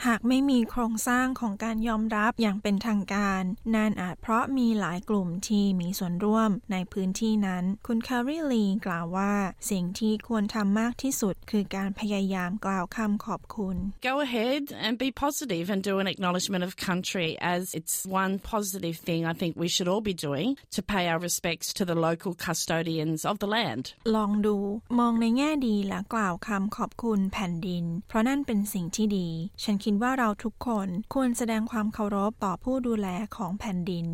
[0.05, 3.41] หากไม่มีโครงสร้างของการยอมรับอย่างเป็นทางการ
[3.75, 9.33] นั่นอาจเพราะมีหลายกลุ่มที่มีส่วนร่วมในพื้นที่นั้น คุณคาริลีกล่าวว่า
[9.71, 13.75] สิ่งที่ควรทำมากที่สุดคือการพยายามกล่าวคำขอบคุณ
[14.09, 18.95] Go ahead and be positive and do an acknowledgement of country as it's one positive
[19.07, 22.33] thing I think we should all be doing to pay our respects to the local
[22.45, 23.83] custodians of the land.
[24.15, 24.55] ลองดู
[24.99, 29.29] มองในแง่ดีและกล่าวคำขอบคุณแผ่นดิน เพราะนั่นเป็นสิ่งที่ดี
[29.63, 34.07] ฉันคิดว่าเราทุกคนควรแสดงความเคารพต่อผู้ดูแลของแผ่นดิน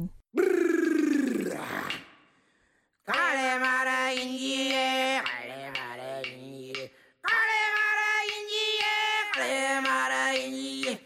[3.10, 6.90] Kale mara injie, Ale mara injie,
[7.36, 8.94] Ale mara injie,
[9.36, 10.98] Ale mara injie.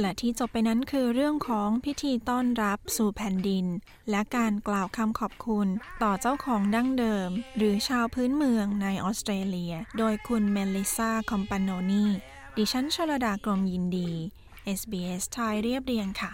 [0.00, 3.66] และที่จบไปนั้นคือเรื่องของพิธีต้อนรับสู่แผ่นดิน
[4.10, 5.68] และการกล่าวคำขอบคุณ
[6.02, 12.04] ต่อเจ้าของดั้งเดิม หรือชาวพื้นเมืองในออสเตรเลีย โดยคุณเมลิซาคอมปานโนนี
[12.56, 14.10] ดิฉันชลดากรมยินดี
[14.78, 16.32] SBS ไทยเรียบเรียงค่ะ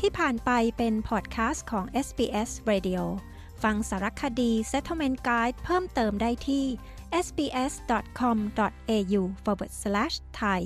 [0.00, 3.02] ที่ผ่านไปเป็นพอดแคสต์ของ SBS Radio
[3.62, 6.66] ฟังสารคดี Settlement Guide เพิ่มเติมได้ที่
[7.26, 10.60] sbs.com.au forward slash thai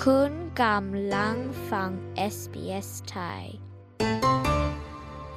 [0.00, 1.36] คุณกำลัง
[1.70, 1.90] ฟัง
[2.34, 3.42] SBS Thai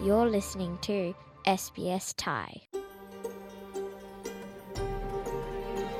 [0.05, 0.97] You're listening to
[1.61, 2.49] SBS Thai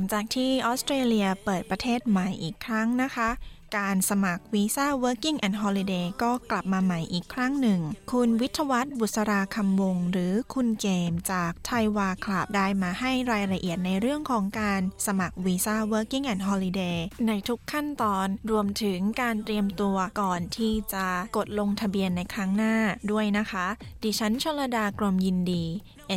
[0.00, 3.30] ลังจากที่ออสเตรเลียเปิดประเทศใหม่อีกครั้งนะคะ
[3.76, 7.80] การสมัครวีซ่า Working and Holiday ก็กลับมาใหม่อีกครั้งหนึ่ง
[8.12, 21.06] คุณวิทวัฒน์บุษราคำวง หรือคุณเกมจากไทยวาคลับได้มาให้รายละเอียดในเรื่องของการสมัครวีซ่า Working and Holiday ในทุกขั้นตอนรวมถึงการเตรียมตัวก่อนที่จะ
[21.36, 22.74] กดลงทะเบียนในครั้งหน้า
[23.10, 23.66] ด้วยนะคะ
[24.04, 25.64] ดิฉันชลดากรมยินดี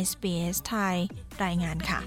[0.08, 0.96] SBS ไทย
[1.44, 2.00] รายงานค่ะ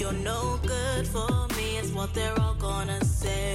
[0.00, 3.52] You're no good for me, is what they're all gonna say.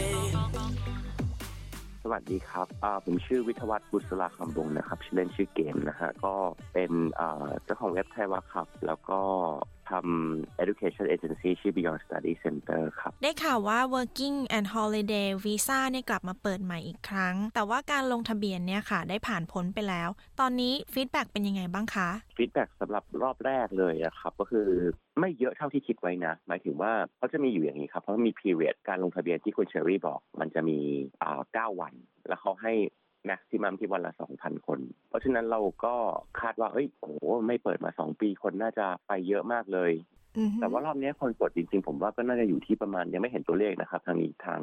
[2.03, 2.67] สวัสดีครับ
[3.05, 6.33] ผมชื่อวิทวัฒน์บุษราคำบงนะครับ ชื่อเล่นชื่อเกมนะฮะ ก็
[6.73, 6.91] เป็น
[7.63, 9.19] เจ้าของเว็บไทยวาครับ แล้วก็
[9.91, 18.99] ทำ education agency ชื่อ Beyond Study Center ครับ ได้ข่าวว่า working and holiday visa เนี่ยกลับมาเปิดใหม่อีกครั้ง แต่ว่าการลงทะเบียนเนี่ยค่ะ
[19.09, 24.67] ได้ผ่านพ้นไปแล้ว ตอนนี้ feedback เป็นยังไงบ้างคะ feedback สำหรับรอบแรกเลยนะครับ ก็คือ
[25.19, 30.79] ไม่เยอะเท่าที่คิดไว้นะ หมายถึงว่าเขาจะมีอยู่อย่างนี้ครับ เพราะมี period การลงทะเบียนที่คุณเชอรี่บอก มันจะมี
[31.21, 31.93] อ่า9วัน
[32.27, 32.73] แล้วเขาให้
[33.29, 35.95] maximum ที่วันละ 2,000 คน เพราะฉะนั้นเราก็
[36.41, 37.11] คาดว่า เอ้ยโอ้
[37.47, 39.93] ไม่เปิดมา 2 ปีคนน่าจะไปเยอะมากเลย
[40.61, 44.61] แต่ว่ารอบนี้คนกดจริงๆ ผมว่าก็น่าจะอยู่ที่ประมาณยังไม่เห็นตัวเลขนะครับ ทางนี้ทาง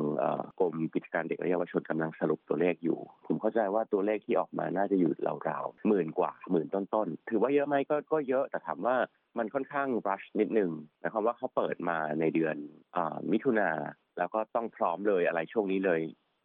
[0.59, 5.13] กรมกิจการเด็กและเยาวชนกำลังสรุปตัวเลขอยู่ ผมเข้าใจว่าตัวเลขที่ออกมาน่าจะอยู่
[5.49, 8.97] ราวๆหมื่นกว่าหมื่นต้นๆ ถือว่าเยอะไหมก็ก็เยอะแต่ถามว่า
[9.39, 12.57] มันค่อนข้างรัชนิดนึงหมายความว่าเขาเปิดมาในเดือน
[12.97, 12.99] อ
[13.33, 13.71] มิถุนา
[14.19, 16.01] แล้วก็ต้องพร้อมเลยอะไรช่วงนี้เลย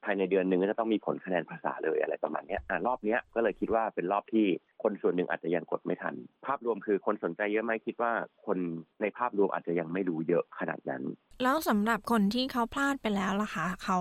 [0.07, 4.45] ภายในเดือนหนึ่งก็จะต้องมีผลคะแนนภาษาเลยอะไรประมาณนี้อ่ารอบนี้ก็เลยคิดว่าเป็นรอบที่
[4.83, 6.15] คนส่วนหนึ่งอาจจะยังกดไม่ทัน
[6.45, 8.11] ภาพรวมคือคนสนใจเยอะไหมคิดว่า
[8.45, 8.57] คน
[9.01, 11.03] ในภาพรวมอาจจะยังไม่รู้เยอะขนาดนั้น
[11.43, 13.99] แล้วสำหรับคนที่เขาพลาดไปแล้วล่ะคะเขา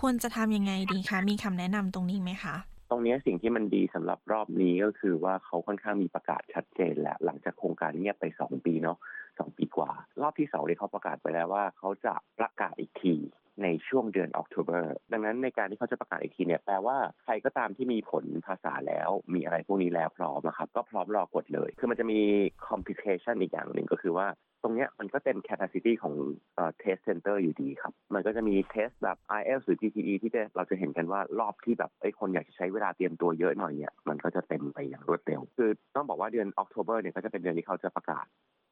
[0.00, 2.56] ควรจะทำยังไงดีคะมีคำแนะนำตรงนี้ไหมคะ
[2.90, 8.98] ตรงนี้สิ่งที่มันดีสำหรับรอบนี้ก็คือว่าเขาค่อนข้างมีประกาศชัดเจนแล้ว หลังจากโครงการเงียบไป 2 ปีเนาะ
[9.38, 9.90] สองปีกว่า
[10.22, 13.14] รอบที่2เนี่ยเขาประกาศไปแล้วว่าเขาจะประกาศอีกที
[13.62, 22.20] ในช่วงเดือนออกตุเบอร์ดังนั้นในการที่เขาจะประกาศอีกทีเนี่ยแปลว่าใครก็ตามที่มีผลภาษาแล้ว มีอะไรพวกนี้แล้วพร้อมนะครับ ก็พร้อมรอกดเลย คือมันจะมี
[22.68, 24.28] complication อีกอย่างหนึ่งก็คือว่า
[24.62, 26.14] ตรงเนี้ยมันก็เต็ม capacity ของ
[26.54, 38.26] เอ่อ test center อยู่ดีครับ มันก็จะมีเทสแบบ IELTS หรือ GTE ที่จะเราจะเห็นกันว่ารอบที่แบบไอ้คนอยากจะใช้เวลาเตรียมตัวเยอะหน่อยเนี่ยมันก็จะเต็มไปอย่างรวดเร็ว คือต้องบอกว่าเดือนออกตุเบอร์เนี่ยก็จะเป็นเดือนที่เขาจะประกาศ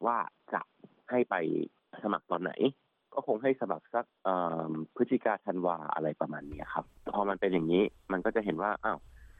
[0.07, 0.16] ว่า
[0.53, 0.61] จะ
[1.11, 1.35] ให้ไป
[2.03, 2.53] สมัครตอนไหน
[3.14, 4.07] ก็คงให้สมัครสัก
[4.96, 8.99] พฤศจิกาธันวาอะไรประมาณนี้ครับ พอมันเป็นอย่างนี้มันก็จะเห็นว่าอ้าว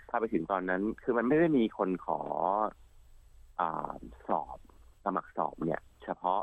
[0.09, 2.21] ถ้าไปถึงตอนนั้น คือมันไม่ได้มีคนขอ
[3.61, 3.63] อ
[4.29, 4.59] สอบ
[5.05, 6.41] สมัครสอบเนี่ย เฉพาะ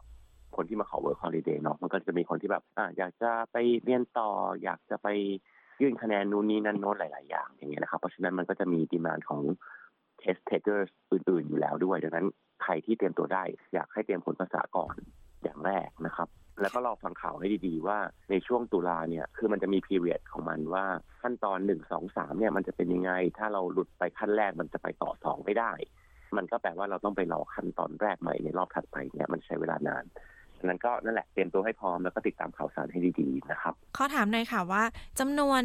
[0.55, 4.29] คนที่มาขอ work holiday เนาะมันก็จะมีคนที่แบบอ่าอยากจะไปเรียนต่อ
[4.63, 5.07] อยากจะไป
[5.81, 9.41] ยื่นคะแนนนู่นนี่นั่นโน้นหลาย ๆ อย่างอย่างเงี้ยนะครับ เพราะฉะนั้นมันก็จะมีดีมานของ
[10.21, 12.27] test takers อื่น ๆ อยู่แล้วด้วย ดังนั้น
[12.63, 14.95] ใครที่เตรียมตัวได้ อยากให้เตรียมผลภาษาก่อน
[15.43, 16.27] อย่างแรกนะครับ
[16.61, 17.97] แล้วก็รอฟังข่าวให้ดีๆ ว่า
[18.29, 20.85] ในช่วงตุลาเนี่ยคือมันจะมีพีเรียดของมันว่า
[21.21, 25.71] ขั้นตอนหนึ่งสองสามเนี่ยมันจะเป็นยังไง ถ้าเราหลุดไปขั้นแรกมันจะไปต่อสองไม่ได้
[26.37, 30.05] มันก็แปลว่าเราต้องไปรอขั้นตอนแรกใหม่ในรอบถัดไปเนี่ยมันใช้เวลานาน
[30.59, 34.83] ฉะนั้นก็นั่นแหละเตรียมตัวให้พร้อมแล้วก็ติดตามข่าวสารให้ดีๆนะครับขอถามหน่อยค่ะว่า
[35.19, 35.63] จำนวน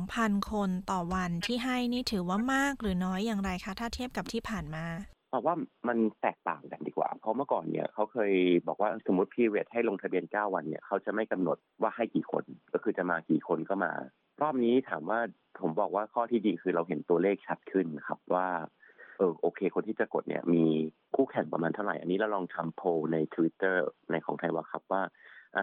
[0.00, 4.84] 2,000 คนต่อวันที่ให้นี่ถือว่ามากหรือน้อยอย่างไรคะ ถ้าเทียบกับที่ผ่านมา
[5.34, 5.56] บอกว่า
[5.88, 8.32] มันแตกต่างกันดีกว่า เพราะเมื่อก่อนเนี่ยเขาเคย
[8.68, 13.92] บอกว่าสมมติพีเรียดให้ลงทะเบียน 9 วันเนี่ยเขาจะไม่กำหนดว่าให้กี่คน ก็คือจะมากี่คนก็มา
[14.42, 15.20] รอบนี้ถามว่า
[15.60, 18.48] ผมบอกว่าข้อที่ดีคือเราเห็นตัวเลขชัดขึ้นครับว่า
[19.18, 20.64] เออโอเค คนที่จะกดเนี่ยมี
[21.14, 23.76] คู่แข่งประมาณเท่าไหร่ อันนี้เราลองทำโพลใน Twitter
[24.10, 25.02] ในของไทยว่าครับว่า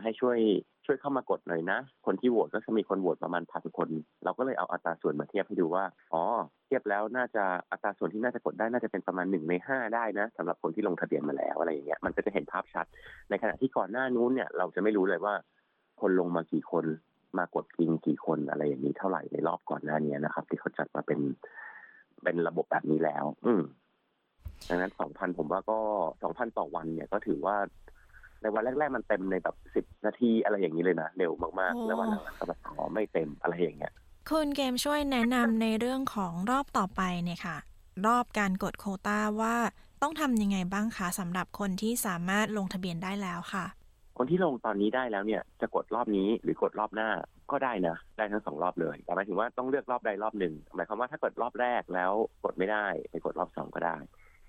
[0.04, 0.38] ให้ช่วย
[0.86, 3.90] ช่วยเข้ามากดหน่อยนะ คนที่โหวตก็จะมีคนโหวตประมาณพันคน
[4.24, 5.84] เราก็เลยเอาอัตราส่วนมาเทียบให้ดูว่า
[6.14, 6.24] อ๋อ
[6.66, 12.86] เทียบแล้วน่าจะอัตราส่วนที่น่าจะกดได้น่าจะเป็นประมาณหนึ่งในห้าได้นะสำหรับคนที่ลงทะเบียนมาแล้วอะไรอย่างเงี้ย มันก็จะเห็นภาพชัด
[13.30, 15.34] ในขณะที่ก่อนหน้านู้นเนี่ย เราจะไม่รู้เลยว่า
[16.02, 16.86] คนลงมากี่คน
[17.38, 21.20] มากดจริงกี่คนอะไรอย่างนี้เท่าไหร่ในรอบก่อนหน้านี้นะครับ ที่เขาจัดมาเป็น
[22.24, 23.62] เป็นระบบแบบนี้แล้ว อืม
[24.70, 25.80] ดังนั้นสองพันผมว่าก็
[26.24, 27.56] สองพันต่อวันเนี่ยก็ถือว่า
[28.42, 33.94] ในวันแรกๆมันเต็มในแบบสิบนาทีอะไรอย่างนี้เลยนะเร็วมากๆ แล้ววันหลังๆก็แบบอ๋อไม่เต็มอะไรอย่างเงี้ย
[34.30, 37.58] คุณเกมช่วยแนะนำในเรื่องของรอบต่อไปเนี่ยค่ะ
[38.06, 39.56] รอบการกดโคต้าว่า
[40.02, 43.66] ต้องทำยังไงบ้างคะสำหรับคนที่สามารถลงทะเบียนได้แล้วค่ะ
[44.18, 47.10] คนที่ลงตอนนี้ได้แล้วเนี่ยจะกดรอบนี้หรือกดรอบหน้า
[47.52, 52.12] ก็ได้นะ ได้ทั้งสองรอบเลยแต่หมายถึงว่าต้องเลือกรอบใดรอบหนึ่งหมายความว่าถ้ากดรอบแรกแล้ว
[52.44, 53.98] กดไม่ได้ไปกดรอบสองก็ได้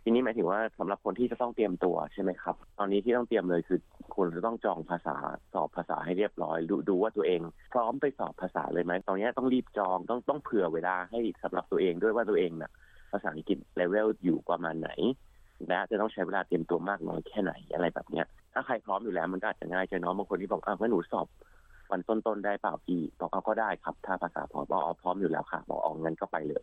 [0.03, 3.79] ทีนี้หมายถึงว่าสำหรับคนที่จะต้องเตรียมตัวใช่ไหมครับ ตอนนี้ที่ต้องเตรียมเลยคือ
[4.17, 5.17] คุณจะต้องจองภาษา
[5.53, 7.41] สอบภาษาให้เรียบร้อยดูดูว่าตัวเอง
[7.73, 12.71] พร้อมไปสอบภาษาเลยไหมตอนนี้ต้องรีบจองต้องต้องเผื่อเวลาให้สำหรับตัวเองด้วยว่าตัวเองนะ่ะ
[13.13, 14.91] ภาษาอังกฤษเลเวลอยู่ประมาณไหน
[15.69, 21.27] และจะต้องใช้เวลาเตรียมตัวมากน้อยแค่ไหนอะไรแบบเนี้ย ถ้าใครพร้อมอยู่แล้วมันก็อาจจะง่ายใจน้องบางคนที่บอกอ่าว่าหนูสอบ
[21.91, 26.63] วันต้นๆได้เปล่าพี่บอกเอาก็ได้ครับ ถ้าภาษาพร้อมบอกเอพร้อมอยู่แล้วค่ะบอกออกเงินก็ไปเลย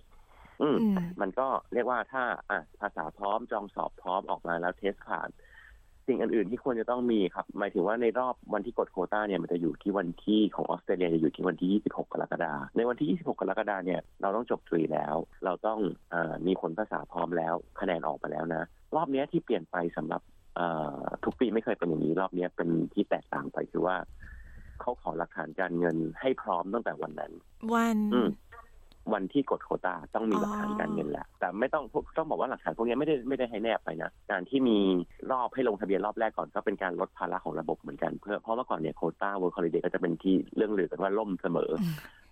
[0.62, 0.78] อืม
[1.22, 5.30] มันก็เรียกว่าถ้าอะภาษาพร้อมจองสอบพร้อมออกมาแล้วเทสผ่าน
[6.08, 15.80] สิ่งอื่นๆที่ควรจะต้องมีครับ หมายถึงว่าในรอบวันที่กดโคต้าเนี่ยมันจะอยู่ที่วันที่ของออสเตรเลียจะอยู่ที่วันที่ 26 กรกฎาคมในวันที่ 26 กรกฎาคมเนี่ยเราต้องจบตรีแล้ว เราต้อง
[16.14, 16.16] อ
[16.48, 18.64] มีผลภาษาพร้อมแล้วคะแนนออกมาแล้วนะ
[18.96, 20.22] รอบนี้ที่เปลี่ยนไปสำหรับ
[21.24, 23.96] ทุกปีไม่เคยเป็นอย่างนี้รอบนี้เป็นที่แตกต่างไปคือว่า
[24.82, 27.32] เขาขอหลักฐานการเงินให้พร้อมตั้งแต่วันนั้น
[27.74, 27.98] วัน
[29.14, 31.84] วันที่กดโควตาต้องมีหลักฐานการเงินแหละแต่ไม่ต้อง
[32.18, 34.80] ต้องบอกว่าหลักฐานพวกนี้ไม่ได้ไม่ได้ให้แนบไปนะการที่มี
[35.32, 41.72] รอบให้ลงทะเบียนรอบแรกก่อนก็เป็นการลดภาระของระบบเหมือนกันเพื่อเพราะเมื่อก่อนเนี่ยโควตา Work Holiday ก็จะเป็นที่เรื่องลือกันว่าล่มเสมอ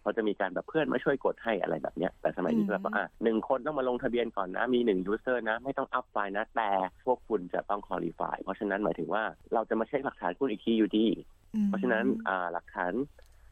[0.01, 6.69] เขาจะมีการแบบเพื่อนมาช่วยกดให้อะไรแบบเนี้ย แต่สมัยนี้แบบว่าอะหนึ่งคนต้องมาลงทะเบียนก่อนนะ มีหนึ่ง user นะ ไม่ต้อง up ไฟล์นะ แต่
[7.05, 9.23] พวกคุณจะต้อง qualify เพราะฉะนั้นหมายถึงว่า
[9.53, 11.05] เราจะมาเช็คหลักฐานคุณอีกทีอยู่ดี
[11.65, 12.05] เพราะฉะนั้น
[12.53, 12.93] หลักฐาน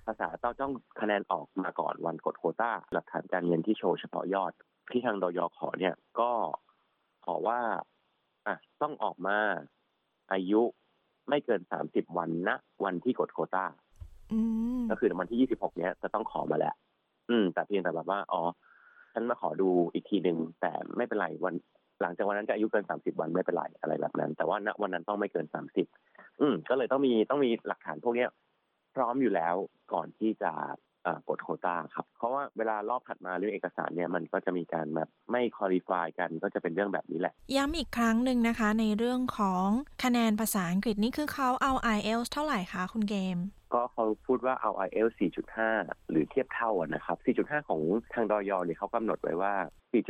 [0.06, 4.54] ภาษาต้องต้องคะแนนออกมาก่อนวันกดโควตา หลักฐานการเงินที่โชว์เฉพาะยอด
[4.92, 5.40] ที่ทางดย.
[5.58, 6.32] ขอเนี่ยก็
[7.26, 7.60] ขอว่า
[8.48, 9.38] อะต้องออกมา
[10.32, 10.62] อายุ
[11.30, 13.66] ไม่เกินสามสิบวันณนะวันที่กดโคต้า
[14.90, 16.76] ก็คือวันที่ยี่สิบหกเนี้ยจะต้องขอมาแล้ว
[17.30, 18.42] อืม แต่เพียงแต่แบบว่าอ๋อ
[19.14, 21.56] ฉันมาขอดูอีกทีหนึ่งแต่ไม่เป็นไรวัน
[22.02, 25.88] หลังจากวันนั้นจะอายุเกินสามสิบวันไม่เป็นไรอะไรแบบนั้น แต่ว่าณวันนั้นต้องไม่เกินสามสิบ
[26.42, 28.30] อืม ก็เลยต้องมีต้องมีหลักฐานพวกเนี้ย
[28.96, 29.56] พร้อมอยู่แล้ว
[29.94, 30.52] ก่อนที่จะ
[31.30, 39.68] กดโคต้าครับ เพราะว่าเวลารอบถัดมาเรื่องเอกสารเนี่ยมันก็จะมีการแบบไม่คอลี่ฟายกันก็จะเป็นเรื่องแบบนี้แหละ ย้ำอีกครั้งหนึ่งนะคะ ในเรื่องของ
[40.04, 43.38] คะแนนภาษาอังกฤษนี่คือเขาเอา IELTS เท่าไหร่คะคุณเกม
[43.74, 45.16] ก็เขาพูดว่าเอา IELTS
[45.64, 47.82] 4.5 หรือเทียบเท่านะครับ 4.5 ของ
[48.14, 49.54] ทางดอยอเนี่ยเขากำหนดไว้ว่า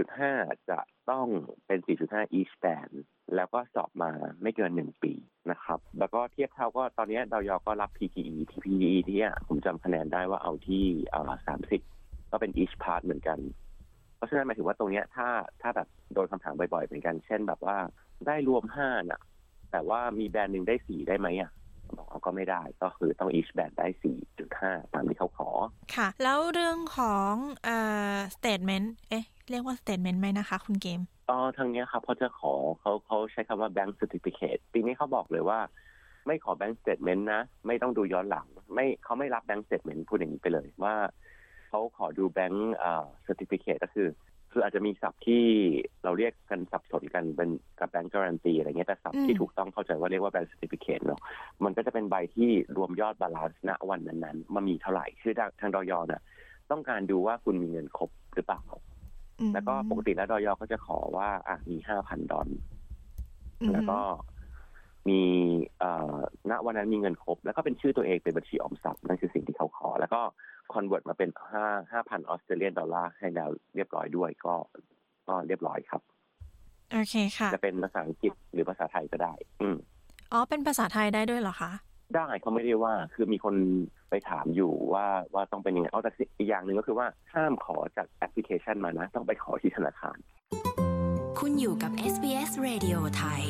[0.07, 0.79] 4.5 จะ
[1.09, 1.27] ต้อง
[1.67, 2.93] เป็น 4.5 each band
[3.35, 5.13] แล้วก็สอบมาไม่เกินหนึ่งปี
[5.51, 11.81] นะครับ แล้วก็เทียบเท่าก็ตอนนี้ดอยอก็รับ PTE ที่ PTE ที่ผมจำคะแนนได้ว่าเอาที่เอาสามสิบ
[12.31, 13.39] ก็เป็น each part เหมือนกัน
[14.17, 15.27] เพราะฉะนั้นหมายถึงว่าตรงนี้ถ้า
[15.61, 17.77] ถ้าแบบโดนคำถามบ่อยๆเหมือนกัน เช่นแบบว่า
[18.27, 19.21] ได้รวมห้าน่ะ
[19.71, 21.51] แต่ว่ามีแบรนด์หนึ่งได้สี่ได้ไหมอะ
[21.97, 25.49] บอกเขาก็ไม่ได้ก็คือต้อง each band ได้สี่จุดห้าตามที่เขาขอ
[25.95, 27.33] ค่ะ แล้วเรื่องของ
[27.63, 27.77] เอ่
[28.13, 35.59] อ statement เอ๊ะ เรียกว่า statement ไหมนะคะ คุณเกมอ๋อทางนี้ครับเขาจะขอเขาเขาใช้คำว่า bank certificate ปีนี้เขาบอกเลยว่า
[36.27, 40.95] ไม่ขอ bank statement นะ ไม่ต้องดูย้อนหลัง ไม่เขาไม่รับ bank statement พูดอย่างนี้ไปเลยว่า
[41.69, 44.07] เขาขอดู bank อ่า certificate ก็คือ
[44.57, 45.43] คืออาจจะมีศัพท์ที่
[46.03, 47.49] เราเรียกกันสับสนกันเป็น
[47.79, 51.21] กับ bank guarantee อะไรเงี้ยแต่ศัพท์ที่ถูกต้องเข้าใจว่าเรียกว่า bank certificate เนาะ
[51.63, 56.21] มันก็จะเป็นใบที่รวมยอด balance ณวันนั้นๆมามีเท่าไหร่คือทางดอยอน่ะ
[56.71, 58.63] ต้องการดูว่าคุณมีเงินครบหรือเปล่า
[59.53, 60.47] แล้วก็ปกติแล้วดย.
[60.57, 62.49] เขาจะขอว่าอะมีห้าพันดอล
[63.73, 63.99] แล้วก็
[65.09, 65.21] มี
[65.79, 66.17] เอ่อ
[66.51, 70.21] ณวันนั้นมีเงินครบ แล้วก็เป็นชื่อตัวเองเป็นบัญชีออมทรัพย์นั่นคือสิ่งที่เขาขอ แล้วก็
[70.73, 74.55] convert มาเป็นห้าห้าพัน Australian dollar ให้แล้วเรียบร้อยด้วยก็
[75.27, 76.01] ก็เรียบร้อยครับ
[76.93, 79.77] โอเคค่ะ จะเป็นภาษาอังกฤษหรือภาษาไทยก็ได้ อืม
[80.31, 81.71] อ๋อ เป็นภาษาไทยได้ด้วยเหรอคะ
[82.15, 83.55] ได้เขาไม่ได้ว่าคือมีคน
[84.09, 90.17] ไปถามอยู่ว่าว่าต้องเป็นยังไงเอาแต่อีกอย่างหนึ่งก็คือว่าห้ามขอจากแอปพลิเคชันมานะ ต้องไปขอที่ธนาคาร
[91.39, 93.43] คุณอยู่กับ SBS Radio ไทย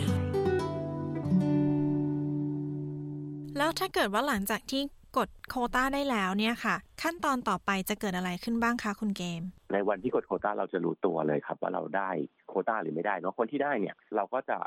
[3.57, 4.81] แล้วถ้าเกิดว่าหลังจากที่
[5.17, 9.41] กดโคต้าได้แล้วเนี่ยค่ะ ขั้นตอนต่อไปจะเกิดอะไรขึ้นบ้างคะคุณเกม
[9.73, 12.09] ในวันที่กดโคต้าเราจะรู้ตัวเลยครับ ว่าเราได้
[12.49, 14.57] โคต้าหรือไม่ได้เนาะคนที่ได้เนี่ยเราก็จะ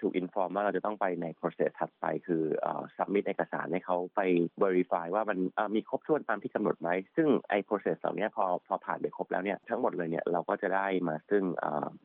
[0.00, 2.42] ถูกอินฟอร์มว่าเราจะต้องไปใน process ถัดไปคือ
[2.96, 4.20] submit เอกสารให้เขาไป
[4.62, 5.38] verify ว่ามัน
[5.74, 11.42] มีครบถ้วนตามที่กำหนดไหม ซึ่งไอ้ process เหล่านี้พอพอผ่านไปครบแล้วเนี่ยทั้งหมดเลยเนี่ยเราก็จะได้มาซึ่ง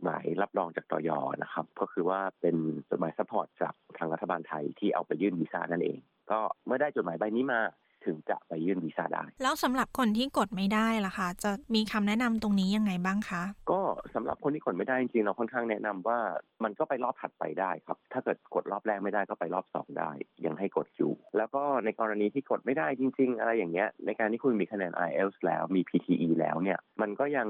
[0.03, 1.09] หมายรับรองจากตย
[1.43, 2.55] นะครับ ก็คือว่าเป็น
[2.89, 5.99] จดหมาย support จากทางรัฐบาลไทยที่เอาไปยื่นวีซ่านั่นเอง
[6.31, 7.61] ก็เมื่อได้จดหมายใบนี้มา
[8.07, 13.81] ถึงจะไปยื่นวีซ่าได้ แล้วสำหรับคนที่กดไม่ได้ล่ะคะจะมีคำแนะนำตรงนี้ยังไงบ้างคะ ก็
[14.15, 16.19] สำหรับคนที่กดไม่ได้จริงๆเราค่อนข้างแนะนำว่า
[16.63, 20.11] มันก็ไปรอบถัดไปได้ครับ ถ้าเกิดกดรอบแรกไม่ได้ก็ไปรอบสองได้
[20.45, 27.47] ยังให้กดอยู่ แล้วก็ในกรณีที่กดไม่ได้จริง ๆ อะไรอย่างเงี้ยในการที่คุณมีคะแนน IELTS แล้วมี PTE แล้วเนี่ยมันก็ยัง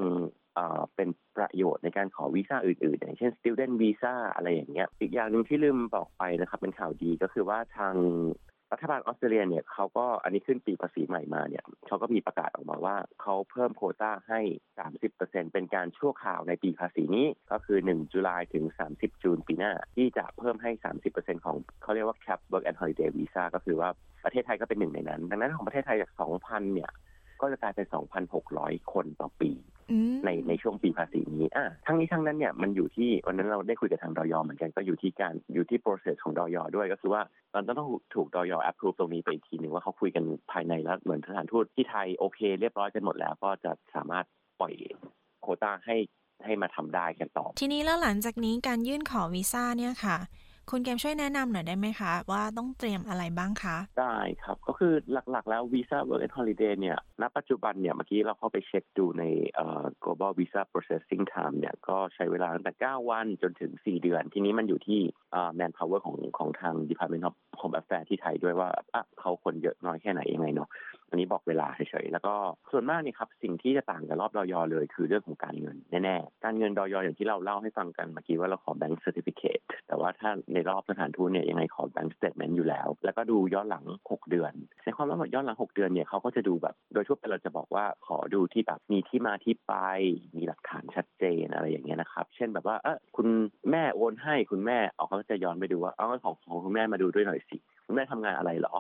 [0.95, 7.95] เป็นประโยชน์ในการขอวีซ่าอื่น ๆ อย่างเช่น student visa อะไรอย่างเงี้ย อีกอย่างหนึ่งที่ลืมบอกไปนะครับ เป็นข่าวดีก็คือว่าทาง
[8.73, 14.39] รัฐบาลออสเตรเลียเนี่ยเขาก็อันนี้ขึ้นปีภาษีใหม่มาเนี่ยเขาก็มีประกาศออกมาว่าเขาเพิ่มโคต้าให้
[14.97, 20.71] 30%เป็นการชั่วคราวในปีภาษีนี้ก็คือ 1 จุลายถึง 30 จูนปีหน้า ที่จะเพิ่มให้
[21.09, 23.89] 30%ของเขาเรียกว่า cap work and holiday visa ก็คือว่า
[24.23, 26.11] ประเทศไทยก็เป็นหนึ่งในนั้น ดังนั้นของประเทศไทยจาก
[26.41, 26.91] 2,000 เนี่ย
[27.41, 27.87] ก็จะกลายเป็น
[28.39, 29.51] 2,600 คนต่อปี
[30.25, 37.21] ในในช่วงปีภาษีนี้อะทั้งนี้ทั้งนั้นเนี่ยมันอยู่ที่วันนั้นเราได้คุยกับทางดอยเหมือนกันก็อยู่ที่การอยู่ที่ process ของดอยด้วยก็คือว่า
[37.55, 44.25] มันต้องถูกดอย approve ตรงนี้ไปอีกทีหนึ่งว่าเขาคุยกันภายในแล้วเหมือนสถานทูตที่ไทยโอเค เรียบร้อยกันหมดแล้วก็จะสามารถ
[44.59, 44.73] ปล่อย
[45.41, 45.97] โคต้าให้
[46.45, 50.17] ให้มาทำได้กันต่อ ทีนี้แล้วหลังจากนี้การยื่นขอวีซ่าเนี่ยค่ะ
[50.73, 54.93] คุณเกมช่วยแนะนำหน่อยได้ไหมคะ ว่าต้องเตรียมอะไรบ้างคะ ได้ครับ ก็คือ
[55.31, 59.23] หลักๆ แล้ววีซ่า Work and Holiday เนี่ยณปัจจุบันเนี่ยเมื่อกี้เราเข้าไปเช็คดูใน
[60.03, 64.99] global visa processing time เนี่ยก็ใช้เวลาตั้งแต่ 9 วันจนถึง 4 เดือน ทีนี้มันอยู่ที่
[65.59, 70.69] manpower ของของทาง Department of Home Affairs ที่ไทยด้วยว่าอะเขาคนเยอะน้อยแค่ไหนยังไงเนาะ
[71.11, 72.33] อันนี้บอกเวลาเฉยๆ แล้วก็
[72.71, 84.53] ส่วนมากนี่ครับสิ่งที่จะต่างกับรอบดอยอเลยคือเรื่องของการเงินแน่ๆ การเงินดอยออย่างที่เราเล่าให้ฟังกันเมื่อกี้ว่าเราขอ bank certificateแต่ว่าถ้าในรอบสถานทูตเนี่ยยังไงขอ bank statement อยู่แล้ว แล้วก็ดูย้อนหลัง 6 เดือน
[84.85, 89.73] ในความว่าย้อนหลัง 6 เดือนเนี่ยเขาก็จะดูแบบโดยทั่วไปเราจะบอกว่าขอดูที่แบบมีที่มาที่ไป
[90.35, 93.27] มีหลักฐานชัดเจนอะไรอย่างเงี้ยนะครับเช่นแบบว่าเออคุณ
[93.71, 98.75] แม่โอนให้คุณแม่เอาเขาจะย้อนไปดูว่าเอาของของคุณแม่มาดูด้วยหน่อยสิคุณแม่ทำงานอะไรหรอ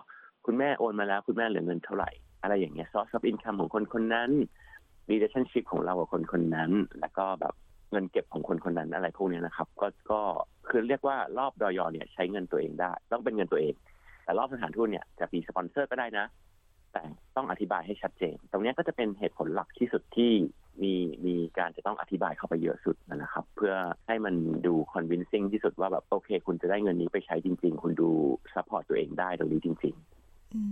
[0.45, 2.09] คุณแม่โอนมาแล้ว คุณแม่เหลือเงินเท่าไหร่
[2.41, 4.31] อะไรอย่างเงี้ย source of income ของคนคนนั้น
[5.09, 7.53] relationship ของเรากับคนคนนั้น แล้วก็แบบ
[7.91, 10.21] เงินเก็บของคนคนนั้นอะไรพวกนี้นะครับ ก็ก็
[10.69, 13.73] คือเรียกว่ารอบดอยอเนี่ยใช้เงินตัวเองได้ ต้องเป็นเงินตัวเอง
[14.23, 16.25] แต่รอบสถานทูตเนี่ยจะมีสปอนเซอร์ก็ได้นะ
[16.93, 17.03] แต่
[17.35, 20.31] ต้องอธิบายให้ชัดเจน ตรงนี้ก็จะเป็นเหตุผลหลักที่สุดที่
[20.83, 20.93] มี
[21.25, 23.73] มีการจะต้องอธิบายเข้าไปเยอะสุดนะครับ เพื่อ
[24.07, 24.35] ให้มัน
[24.67, 28.09] ดู convincing ที่สุดว่าแบบโอเค คุณจะได้เงินนี้ไปใช้จริง ๆ คุณดู
[28.53, 30.20] support ตัวเองได้ตรงนี้จริง ๆ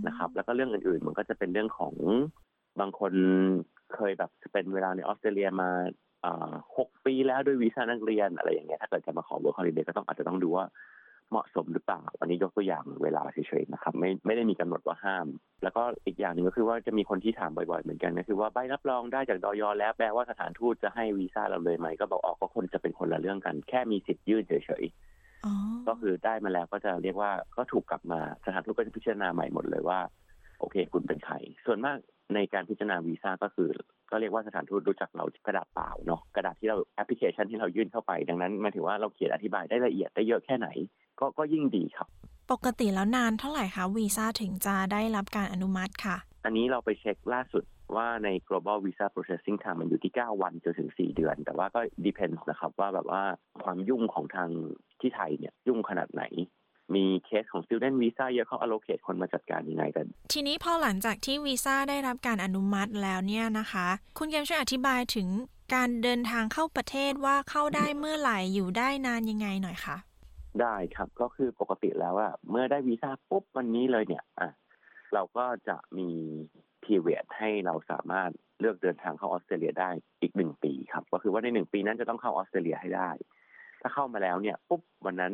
[0.06, 1.94] นะครับ แล้วก็เรื่องอื่นๆ มันก็จะเป็นเรื่องของ
[2.80, 3.12] บางคน
[3.94, 5.70] เคยแบบเป็นเวลาในออสเตรเลียมา
[6.76, 10.66] หกปีแล้วด้วยวีซ่านักเรียนอะไรอย่างเงี้ยถ้าเกิดจะมาขอ work holiday ก็ต้องอาจจะต้องดูว่า
[11.30, 15.26] เหมาะสมหรือเปล่า อันนี้ยกตัวอย่างเวลาเฉยๆนะครับ ไม่ไม่ได้มีกำหนดว่าห้าม
[15.62, 24.52] แล้วก็อีกอย่างหนึ่งก็คือว่าจะมีคนที่ถามบ่อยๆเหมือนกันก็คือว่าใบรับรองได้จากดอยอแล้วแปลว่าสถานทูตจะให้วีซ่าเราเลยไหมก็บอกออกก็คนจะเป็นคนละเรื่องกัน แค่มีสิทธิ์ยื่นเฉ
[24.82, 25.09] ยๆ
[25.88, 30.00] ก็คือได้มาแล้วก็จะเรียกว่าก็ถูกกลับมาสถานทูตก็จะพิจารณาใหม่หมดเลยว่า
[30.60, 31.34] โอเค คุณเป็นใคร
[31.66, 31.98] ส่วนมาก
[32.34, 33.70] ในการพิจารณาวีซ่าก็คือ
[34.10, 40.68] ก็เรียกว่าสถานทูตรู้จักเราจากกระดาษเปล่าเนาะกระดาษที่เราแอปพลิเคชันที่เรายื่นเข้าไป ดังนั้นมันถือว่าเราเขียนอธิบายได้ละเอียดได้เยอะแค่ไหน
[41.20, 42.08] ก็ก็ยิ่งดีครับ
[42.52, 47.64] ปกติแล้วนานเท่าไหร่คะวีซ่าถึงจะได้รับการอนุมัติค่ะ อันนี้เราไปเช็คล่าสุด
[47.96, 53.22] ว่าใน global visa processing time มันอยู่ที่ 9 วันจนถึง 4 เดือน แต่ว่าก็ depends นะครับว่าแบบว่า
[53.64, 54.50] ความยุ่งของทาง
[55.00, 56.24] ที่ไทยเนี่ยยุ่งขนาดไหน
[56.94, 63.86] มีเคสของ student visa เยอะเขา allocate คนมาจัดการยังไงกัน ทีนี้พอหลังจากที่วีซ่าได้รับการอนุมัติแล้วเนี่ยนะคะ
[64.18, 65.28] คุณเกมช่วยอธิบายถึง
[65.74, 69.96] การเดินทางเข้าประเทศว่าเข้าได้เมื่อไหร่อยู่ได้นานยังไงหน่อยคะ
[70.60, 74.50] ได้ครับก็คือปกติแล้วอะเมื่อได้วีซ่าปุ๊บวันนี้เลยเนี่ยอะ
[75.14, 76.08] เราก็จะมี
[76.84, 78.30] period ให้เราสามารถ
[78.60, 79.90] เลือกเดินทางเข้าออสเตรเลียได้
[80.22, 83.10] อีกหนึ่งปีครับ ก็คือว่าในหนึ่งปีนั้นจะต้องเข้าออสเตรเลียให้ได้
[83.80, 85.32] ถ้าเข้ามาแล้วเนี่ยปุ๊บวันนั้น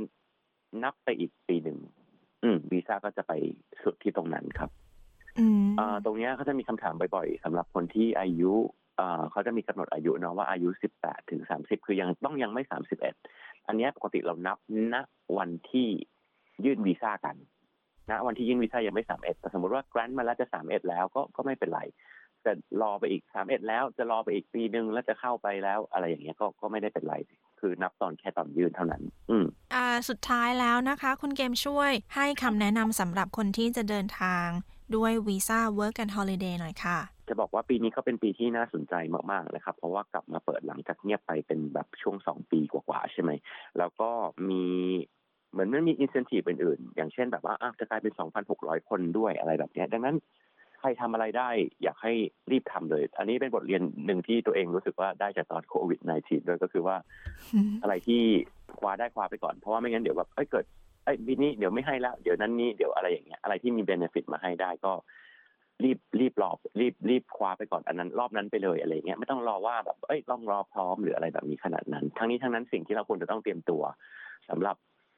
[0.83, 1.79] นับไปอีกปีหนึ่ง
[2.43, 3.33] อืมวีซ่าก็จะไป
[3.83, 4.71] สุดที่ตรงนั้นครับ
[5.81, 8.53] อ่าตรงนี้เขาจะมีคำถามบ่อยๆสำหรับคนที่อายุ
[9.01, 13.15] อ่าเขาจะมีกำหนดอายุเนาะว่าอายุสิบแปดถึงสามสิบคือยังต้องยังไม่สามสิบเอ็ด
[13.67, 14.59] อันนี้ปกติเรานับ
[14.93, 14.95] ณ
[15.39, 15.89] วันที่
[16.65, 17.37] ยื่นวีซ่ากัน
[18.11, 21.81] ณวันที่ยื่นวีซ่ายังไม่สามเอ็ดแต่สมมติว่าแกรนด์มาแล้วจะสามเอ็ดแล้วก็ก็ไม่เป็นไร
[22.43, 27.15] แต่รอไปอีกสามเอ็ดแล้วจะรอไปอีกปีหนึ่งแล้วจะเข้าไปแล้วอะไรอย่างเงี้ยก็ก็ไม่ได้เป็นไร
[27.60, 34.48] คือนับตอนแค่ตอนยื่นเท่านั้น อืมอ่าสุดท้ายแล้วนะคะ คุณเกมช่วยให้คำแนะนำสำหรับคนที่จะเดินทาง
[34.96, 36.98] ด้วยวีซ่า Work and Holiday หน่อยค่ะ
[37.28, 38.94] จะบอกว่าปีนี้ก็เป็นปีที่น่าสนใจ
[39.32, 43.32] มากๆนะครับ เพราะว่ากลับมาเปิดหลังจากเงียบไปเป็นแบบช่วงสองปีกว่าๆใช่ไหม
[43.78, 44.10] แล้วก็
[44.50, 44.64] มี
[45.52, 48.14] เหมือนมันมีอินเซนティブอื่นๆ อย่างเช่นแบบว่าจะกลายเป็น
[48.52, 50.45] 2,600 คนด้วยอะไรแบบนี้ดังนั้นใค
[50.87, 51.49] รทำอะไรได้
[51.83, 52.13] อยากให้
[52.51, 56.97] รีบทำเลย อันนี้เป็นบทเรียนหนึ่งที่ตัวเองรู้สึกว่าได้จากตอนโควิด -19 ด้วยก็คือว่า
[57.83, 58.23] อะไรที่
[58.79, 60.65] คว้าได้คว้าไปก่อน เพราะว่าไม่งั้นเดี๋ยวแบบเอ้ยเกิด
[61.05, 64.93] ไอ้ปีนี้เดี๋ยวไม่ให้แล้ว เดี๋ยวนั้นนี้เดี๋ยวอะไรอย่างเงี้ยอะไรที่มีเบนฟิตมาให้ได้ก็
[65.85, 73.83] รีบรีบรอบรีบรีบคว้าไปก่อนอันนั้น รอบนั้นไปเลยอะไรเงี้ยไม่ต้องรอว่าแบบเอ้ยต้องรอพร้อมหรืออะไรแบบนี้ขนาดนั้น ทั้งนี้ทั้งนั้นสิ่งที่เราควรจะต้องเตรียมตัว
[74.51, 74.77] สำหรับ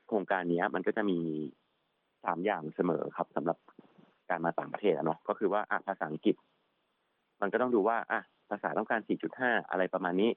[0.09, 1.19] โครงการนี้มันก็จะมี
[2.25, 3.59] สามอย่างเสมอครับสำหรับ
[4.31, 6.37] การมาต่างประเทศเนาะก็คือว่าอะภาษาอังกฤษ
[7.41, 8.21] มันก็ต้องดูว่าอะ
[8.51, 9.01] ภาษาต้องการ
[9.35, 10.31] 4.5 อะไรประมาณนี้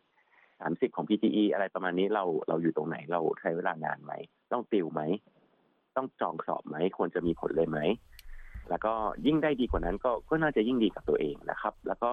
[0.50, 4.14] 30 ของ PTE อะไรประมาณนี้เราเราอยู่ตรงไหนเราใช้เวลานานไหม
[4.52, 5.02] ต้องติวไหม
[5.96, 7.80] ต้องจองสอบไหมควรจะมีผลเลยไหม
[8.70, 8.94] แล้วก็
[9.26, 12.12] ยิ่งได้ดีกว่านั้นก็ก็น่าจะยิ่งดีกับตัวเองนะครับ แล้วก็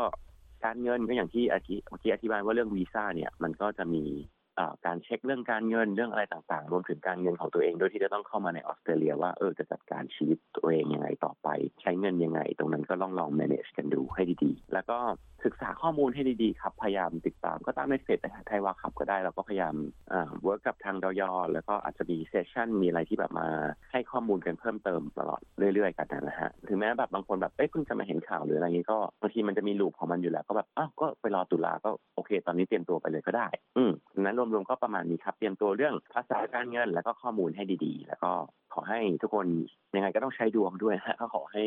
[0.65, 1.59] การเงินก็อย่างที่เมื่
[1.97, 4.05] อกี้อธิบายว่าเรื่องวีซ่าเนี่ย มันก็จะมี
[4.87, 11.49] การเช็คเรื่องการเงินเรื่องอะไรต่างๆ รวมถึงการเงินของตัวเองโดยที่จะต้องเข้ามาในออสเตรเลียว่าเออจะจัดการชีวิตตัวเองยังไงต่อไป
[11.83, 14.99] ใช้เงินยังไง ตรงนั้นก็ลองลอง manage กันดูให้ดีๆ แล้วก็
[15.45, 19.75] ศึกษาข้อมูลให้ดีๆครับ พยายามติดตามก็ตามในเพจ Thai WAH Club ก็ได้เราก็พยายาม
[20.13, 23.49] อ่า work กับทางดย.แล้วก็อาจจะมี session มีอะไรที่แบบมา
[23.93, 25.41] ให้ข้อมูลกันเพิ่มเติมตลอด
[25.75, 33.47] เรื่อยๆ กันนะฮะถึงแม้แบบบางคนแบบเอ้ยเพิ่งจะมาเห็นข่าวหรืออะไรเงี้ก็บางทีมันจะมี loop ของมันอยู่แล้วก็แบบอ้าวก็ไปรอตุลาก็โอเค ตอนนี้เตรียมตัวไปเลยก็ได้
[33.77, 33.91] อืม
[34.21, 38.31] นั้นรวมๆก็ประมาณนี้ครับ เตรียมตัวเรื่องภาษาการเงิน แล้วก็ข้อมูลให้ดีๆ แล้วก็
[38.75, 39.47] ขอให้ทุกคน
[39.95, 41.63] ยังไงก็ต้องใช้ดวงด้วยฮะก็ขอให้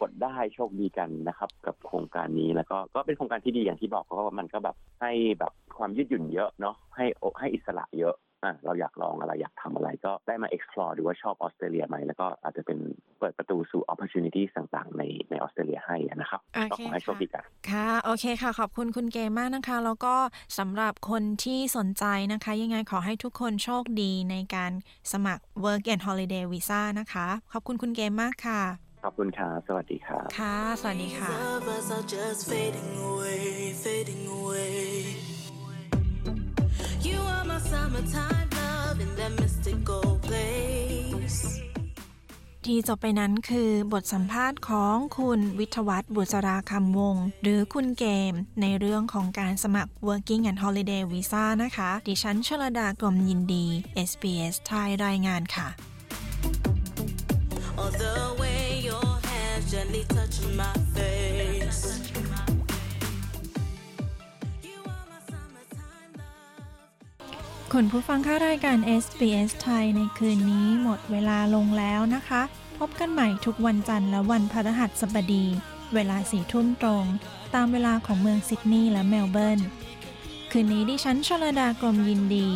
[0.00, 7.04] กดได้โชคดีกันนะครับ กับโครงการนี้แล้วก็ก็เป็นโครงการที่ดีอย่างที่บอกเพราะว่ามันก็แบบให้แบบความยืดหยุ่นเยอะเนาะให้
[7.38, 12.78] ให้อิสระเยอะ อะเราอยากลองอะไรอยากทำอะไรก็ได้มา explore ดูว่าชอบออสเตรเลียไหมแล้วก็อาจจะเป็น
[13.18, 20.14] เปิดประตูสู่ opportunity ต่างๆ ในในออสเตรเลียให้นะครับก็ขอให้โชคดีกันค่ะโอเคค่ะ ขอบคุณคุณเกมมากนะคะ แล้วก็
[20.58, 24.72] สำหรับคนที่สนใจนะคะ ยังไงขอให้ทุกคนโชคดีในการ
[25.12, 28.62] สมัคร work and holiday visa นะคะ ขอบคุณคุณเกมมากค่ะ
[29.04, 31.60] ขอบคุณค่ะ สวัสดีค่ะ ค่ะ สวัสดีค่ะ You are
[35.24, 35.29] my
[37.70, 41.40] summertime love in that mystical place
[42.66, 53.66] ที่จบไปนั้นคือบทสัมภาษณ์ของคุณวิทวัฒน์บุษราคำวง หรือคุณเกม ในเรื่องของการสมัคร Working and Holiday Visa นะคะ ดิฉันชลดากรมยินดี
[54.08, 55.68] SBS ไทยรายงานค่ะ
[57.82, 58.59] Or the way
[67.76, 72.42] คุณผู้ฟังค่ารายการ SBS ไทยในคืนนี้หมดเวลาลงแล้วนะคะ
[72.78, 75.44] พบกันใหม่ทุกวันจันทร์และวันพฤหัสบดี
[75.94, 77.04] เวลาสี่ทุ่มตรง
[77.54, 79.60] ตามเวลาของเมืองซิดนีย์และเมลเบิร์น
[80.50, 82.48] คืนนี้ดิฉันชลดากรมยินดี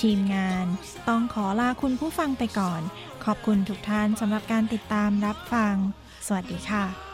[0.00, 0.66] ทีมงาน
[1.08, 2.80] ต้องขอลาคุณผู้ฟังไปก่อน
[3.24, 5.74] ขอบคุณทุกท่านสำหรับการติดตามรับฟัง
[6.26, 7.05] สวัสดีค่ะ